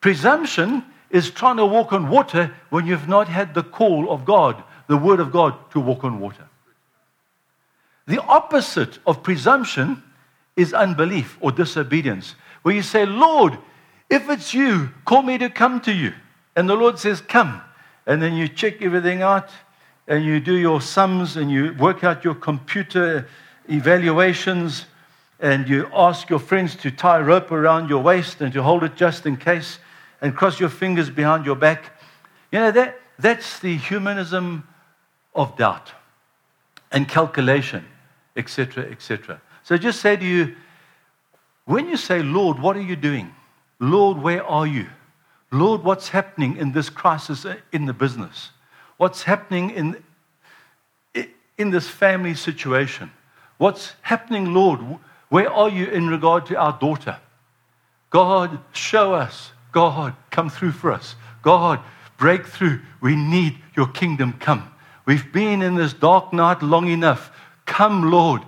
[0.00, 4.62] Presumption is trying to walk on water when you've not had the call of God,
[4.88, 6.48] the word of God, to walk on water.
[8.06, 10.02] The opposite of presumption
[10.56, 13.58] is unbelief or disobedience, where you say, Lord,
[14.10, 16.12] if it's you, call me to come to you.
[16.56, 17.60] And the Lord says, Come.
[18.06, 19.48] And then you check everything out
[20.06, 23.26] and you do your sums and you work out your computer
[23.68, 24.86] evaluations
[25.40, 28.94] and you ask your friends to tie rope around your waist and to hold it
[28.94, 29.78] just in case
[30.20, 31.98] and cross your fingers behind your back.
[32.52, 34.68] You know, that, that's the humanism
[35.34, 35.92] of doubt
[36.92, 37.84] and calculation,
[38.36, 39.40] etc., etc.
[39.64, 40.54] So just say to you,
[41.64, 43.34] when you say, Lord, what are you doing?
[43.80, 44.86] Lord, where are you?
[45.50, 48.50] Lord, what's happening in this crisis in the business?
[48.98, 50.02] What's happening in,
[51.56, 53.10] in this family situation?
[53.56, 54.80] What's happening, Lord?
[55.30, 57.18] Where are you in regard to our daughter?
[58.10, 59.52] God, show us.
[59.72, 61.16] God, come through for us.
[61.42, 61.80] God,
[62.16, 62.80] break through.
[63.00, 64.70] We need your kingdom come.
[65.06, 67.30] We've been in this dark night long enough.
[67.66, 68.42] Come, Lord,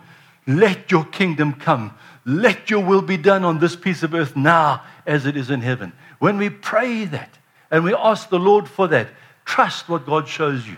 [0.47, 1.97] let your kingdom come.
[2.25, 5.61] Let your will be done on this piece of earth now as it is in
[5.61, 5.93] heaven.
[6.19, 7.39] When we pray that
[7.71, 9.09] and we ask the Lord for that,
[9.45, 10.77] trust what God shows you.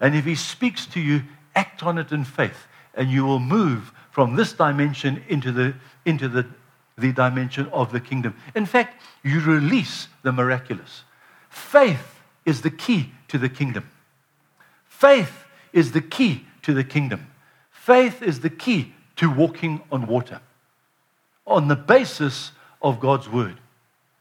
[0.00, 1.22] And if He speaks to you,
[1.54, 6.28] act on it in faith, and you will move from this dimension into the, into
[6.28, 6.46] the,
[6.98, 8.34] the dimension of the kingdom.
[8.54, 11.02] In fact, you release the miraculous.
[11.48, 13.88] Faith is the key to the kingdom.
[14.88, 17.26] Faith is the key to the kingdom.
[17.70, 20.40] Faith is the key to walking on water
[21.46, 22.52] on the basis
[22.82, 23.56] of God's word,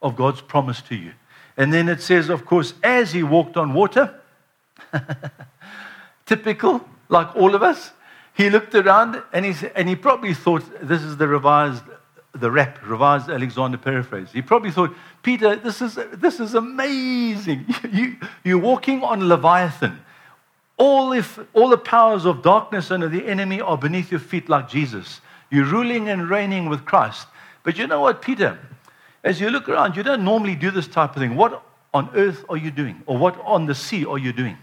[0.02, 1.14] of God's promise to you.
[1.58, 4.14] And then it says, of course, as he walked on water,
[6.26, 7.92] typical, like all of us,
[8.34, 11.84] he looked around and he, and he probably thought, this is the revised,
[12.34, 14.30] the rap, revised Alexander paraphrase.
[14.32, 14.94] He probably thought,
[15.24, 17.66] Peter, this is, this is amazing.
[17.92, 20.02] You, you're walking on Leviathan.
[20.78, 24.50] All, if, all the powers of darkness and of the enemy are beneath your feet
[24.50, 25.22] like Jesus.
[25.50, 27.28] You're ruling and reigning with Christ.
[27.64, 28.60] But you know what, Peter?
[29.24, 31.36] As you look around, you don't normally do this type of thing.
[31.36, 31.64] What
[31.94, 33.02] on earth are you doing?
[33.06, 34.58] Or what on the sea are you doing?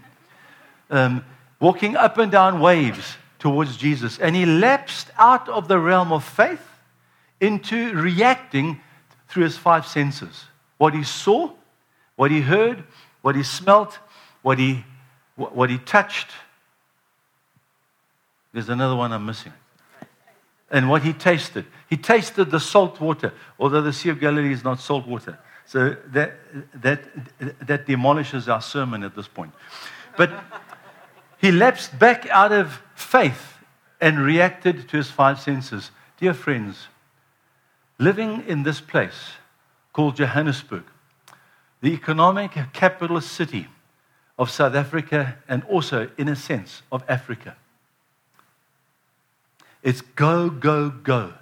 [0.89, 1.25] Um,
[1.59, 4.19] walking up and down waves towards Jesus.
[4.19, 6.61] And he lapsed out of the realm of faith
[7.41, 8.79] into reacting
[9.27, 10.45] through his five senses
[10.77, 11.49] what he saw,
[12.15, 12.83] what he heard,
[13.21, 13.99] what he smelt,
[14.41, 14.83] what he,
[15.35, 16.29] what he touched.
[18.51, 19.53] There's another one I'm missing
[20.73, 21.65] and what he tasted.
[21.87, 25.37] He tasted the salt water, although the Sea of Galilee is not salt water.
[25.65, 26.33] So that,
[26.81, 27.03] that,
[27.65, 29.53] that demolishes our sermon at this point.
[30.17, 30.31] But
[31.37, 33.57] he lapsed back out of faith
[34.01, 35.91] and reacted to his five senses.
[36.19, 36.87] Dear friends,
[37.99, 39.33] living in this place
[39.93, 40.83] called Johannesburg,
[41.81, 43.67] the economic capital city
[44.43, 47.55] of South Africa and also, in a sense, of Africa.
[49.81, 51.33] It's go, go, go.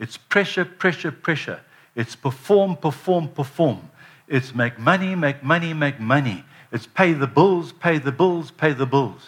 [0.00, 1.60] It's pressure, pressure, pressure.
[1.94, 3.90] It's perform, perform, perform.
[4.26, 6.44] It's make money, make money, make money.
[6.72, 9.22] It's pay the bills, pay the bills, pay the bills.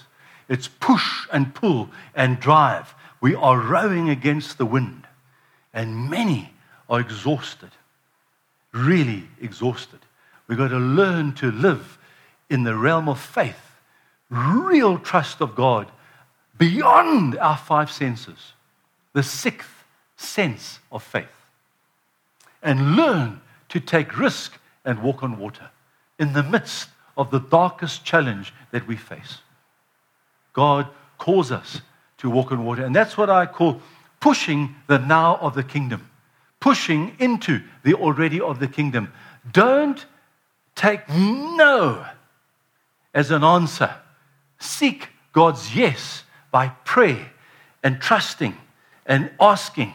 [0.48, 2.96] It's push and pull and drive.
[3.20, 5.06] We are rowing against the wind.
[5.72, 6.52] And many
[6.88, 7.70] are exhausted,
[8.72, 10.00] really exhausted.
[10.48, 11.96] We've got to learn to live
[12.50, 13.78] in the realm of faith,
[14.28, 15.90] real trust of God
[16.58, 18.52] beyond our five senses
[19.14, 19.84] the sixth
[20.16, 21.26] sense of faith
[22.62, 23.40] and learn
[23.70, 25.70] to take risk and walk on water
[26.18, 29.38] in the midst of the darkest challenge that we face.
[30.52, 30.88] God
[31.18, 31.80] calls us
[32.18, 32.84] to walk on water.
[32.84, 33.80] And that's what I call
[34.20, 36.10] pushing the now of the kingdom,
[36.60, 39.12] pushing into the already of the kingdom.
[39.50, 40.04] Don't
[40.74, 42.04] take no
[43.14, 43.94] as an answer.
[44.58, 47.30] Seek God's yes by prayer
[47.82, 48.56] and trusting
[49.06, 49.92] and asking.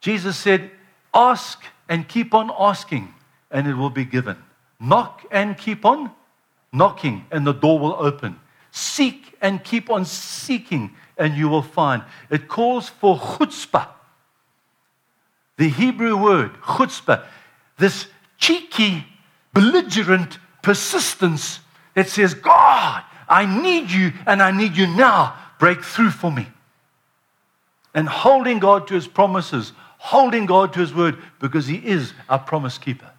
[0.00, 0.70] Jesus said,
[1.12, 3.14] Ask and keep on asking,
[3.50, 4.36] and it will be given.
[4.80, 6.10] Knock and keep on
[6.72, 8.38] knocking, and the door will open.
[8.72, 12.02] Seek and keep on seeking, and you will find.
[12.30, 13.88] It calls for chutzpah.
[15.56, 17.24] The Hebrew word, chutzpah,
[17.78, 18.08] this
[18.38, 19.06] cheeky,
[19.52, 21.60] belligerent persistence
[21.94, 25.36] that says, God, I need you, and I need you now.
[25.58, 26.48] Break through for me
[27.94, 32.38] and holding God to his promises, holding God to his word, because he is our
[32.38, 33.10] promise keeper.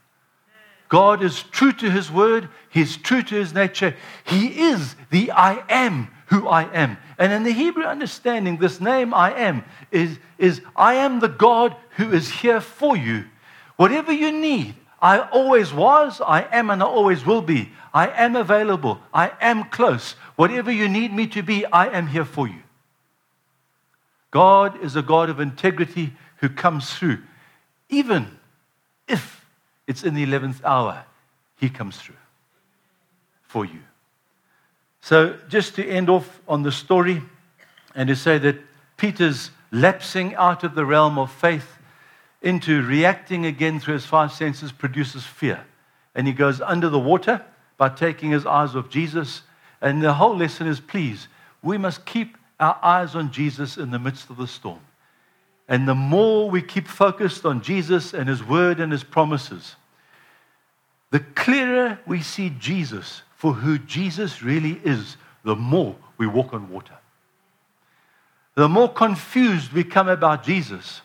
[0.90, 3.96] God is true to his word, he's true to his nature.
[4.26, 6.98] He is the I am who I am.
[7.18, 11.76] And in the Hebrew understanding, this name I am is, is I am the God
[11.98, 13.26] who is here for you.
[13.78, 17.72] Whatever you need, I always was, I am, and I always will be.
[17.96, 19.00] I am available.
[19.14, 20.16] I am close.
[20.36, 22.62] Whatever you need me to be, I am here for you.
[24.32, 27.20] God is a God of integrity who comes through.
[27.88, 28.38] Even
[29.08, 29.46] if
[29.88, 31.06] it's in the 11th hour,
[31.58, 32.18] He comes through
[33.44, 33.80] for you.
[35.00, 37.22] So, just to end off on the story
[37.96, 38.58] and to say that
[38.98, 41.78] Peter's lapsing out of the realm of faith
[42.42, 45.66] into reacting again through his five senses produces fear.
[46.14, 47.46] And he goes under the water
[47.78, 49.42] by taking his eyes off Jesus.
[49.82, 51.28] And the whole lesson is please,
[51.62, 54.80] we must keep our eyes on Jesus in the midst of the storm.
[55.68, 59.76] And the more we keep focused on Jesus and his word and his promises,
[61.12, 66.70] the clearer we see Jesus for who Jesus really is, the more we walk on
[66.70, 66.98] water.
[68.56, 71.02] The more confused we come about Jesus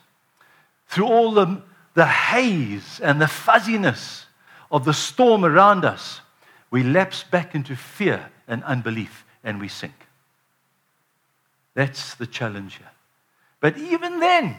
[0.88, 1.62] through all the,
[1.94, 4.26] the haze and the fuzziness
[4.70, 6.20] of the storm around us,
[6.70, 9.94] we lapse back into fear and unbelief and we sink.
[11.74, 12.90] That's the challenge here.
[13.60, 14.56] But even then,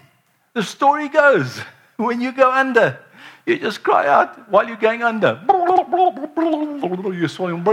[0.53, 1.59] the story goes
[1.97, 2.99] when you go under,
[3.45, 5.41] you just cry out while you're going under.
[7.13, 7.65] You're swallowing,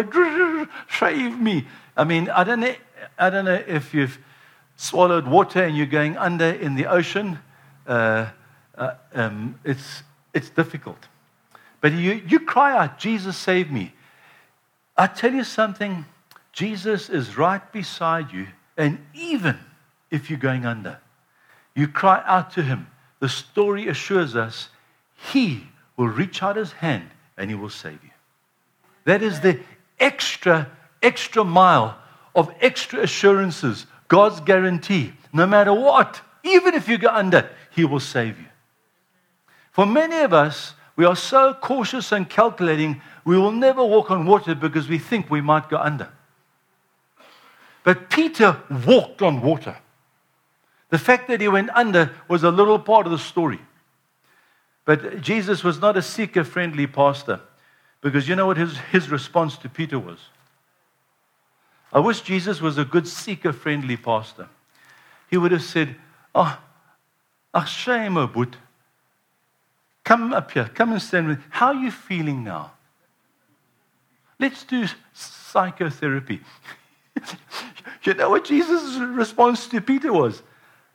[0.90, 1.66] save me.
[1.96, 2.74] I mean, I don't, know,
[3.18, 4.18] I don't know if you've
[4.76, 7.38] swallowed water and you're going under in the ocean.
[7.86, 8.28] Uh,
[8.76, 11.08] uh, um, it's, it's difficult.
[11.80, 13.92] But you, you cry out, Jesus, save me.
[14.98, 16.04] I tell you something,
[16.52, 19.56] Jesus is right beside you, and even
[20.10, 20.98] if you're going under,
[21.74, 22.88] you cry out to him.
[23.20, 24.68] The story assures us
[25.32, 25.64] he
[25.96, 28.10] will reach out his hand and he will save you.
[29.04, 29.60] That is the
[30.00, 30.68] extra,
[31.02, 31.96] extra mile
[32.34, 35.12] of extra assurances, God's guarantee.
[35.32, 38.46] No matter what, even if you go under, he will save you.
[39.70, 44.24] For many of us, we are so cautious and calculating, we will never walk on
[44.24, 46.08] water because we think we might go under.
[47.84, 48.56] But Peter
[48.86, 49.76] walked on water.
[50.88, 53.60] The fact that he went under was a little part of the story.
[54.86, 57.40] But Jesus was not a seeker friendly pastor
[58.00, 60.20] because you know what his, his response to Peter was?
[61.92, 64.48] I wish Jesus was a good seeker friendly pastor.
[65.28, 65.96] He would have said,
[66.34, 66.58] Oh,
[67.66, 68.56] shame, but
[70.02, 71.44] come up here, come and stand with me.
[71.50, 72.72] How are you feeling now?
[74.40, 76.40] Let's do psychotherapy.
[78.04, 80.42] you know what Jesus' response to Peter was?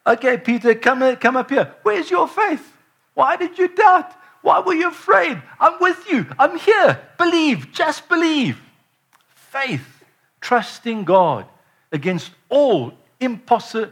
[0.06, 1.74] Okay, Peter, come, uh, come up here.
[1.84, 2.72] Where's your faith?
[3.14, 4.14] Why did you doubt?
[4.42, 5.42] Why were you afraid?
[5.60, 6.26] I'm with you.
[6.38, 7.00] I'm here.
[7.18, 7.72] Believe.
[7.72, 8.62] Just believe.
[9.34, 10.04] Faith,
[10.42, 11.46] trusting God
[11.92, 13.92] against all, impossi-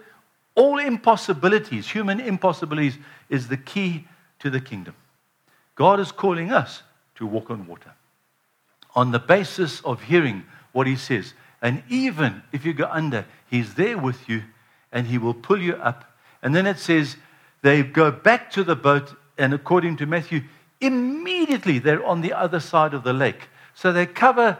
[0.55, 2.97] all impossibilities, human impossibilities,
[3.29, 4.07] is the key
[4.39, 4.95] to the kingdom.
[5.75, 6.83] God is calling us
[7.15, 7.93] to walk on water
[8.95, 11.33] on the basis of hearing what He says.
[11.61, 14.43] And even if you go under, He's there with you
[14.91, 16.05] and he will pull you up.
[16.41, 17.17] And then it says
[17.61, 20.41] they go back to the boat, and according to Matthew,
[20.79, 23.49] immediately they're on the other side of the lake.
[23.73, 24.57] So they cover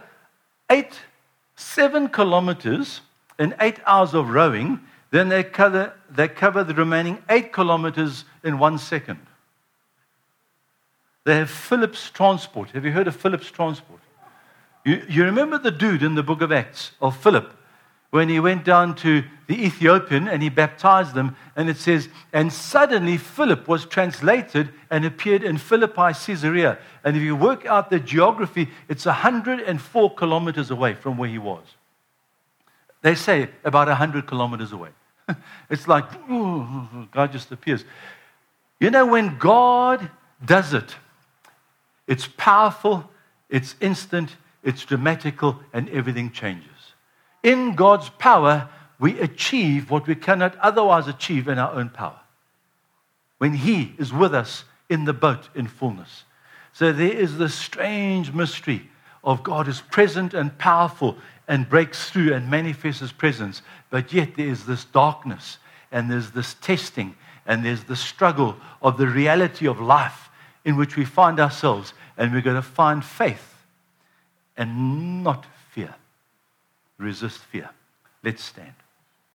[0.70, 1.00] eight,
[1.56, 3.02] seven kilometers
[3.40, 4.80] in eight hours of rowing.
[5.10, 9.20] Then they cover, they cover the remaining eight kilometers in one second.
[11.24, 12.72] They have Philip's transport.
[12.72, 14.01] Have you heard of Philip's transport?
[14.84, 17.54] You, you remember the dude in the book of Acts of Philip
[18.12, 21.36] when he went down to the Ethiopian and he baptized them.
[21.56, 26.78] And it says, and suddenly Philip was translated and appeared in Philippi, Caesarea.
[27.04, 31.64] And if you work out the geography, it's 104 kilometers away from where he was.
[33.02, 34.90] They say about 100 kilometers away.
[35.70, 37.86] it's like, ooh, God just appears.
[38.80, 40.10] You know, when God
[40.44, 40.96] does it,
[42.08, 43.10] it's powerful,
[43.50, 46.68] it's instant, it's dramatical, and everything changes.
[47.44, 52.20] In God's power, we achieve what we cannot otherwise achieve in our own power.
[53.40, 56.26] When He is with us in the boat in fullness.
[56.74, 58.90] So there is this strange mystery
[59.24, 63.64] of God is present and powerful and breaks through and manifests His presence.
[63.90, 65.58] But yet there is this darkness
[65.92, 67.16] and there's this testing
[67.48, 70.30] and there's the struggle of the reality of life
[70.64, 71.94] in which we find ourselves.
[72.18, 73.51] And we're going to find faith
[74.58, 75.96] and not fear
[77.02, 77.70] resist fear.
[78.24, 78.76] Let's stand.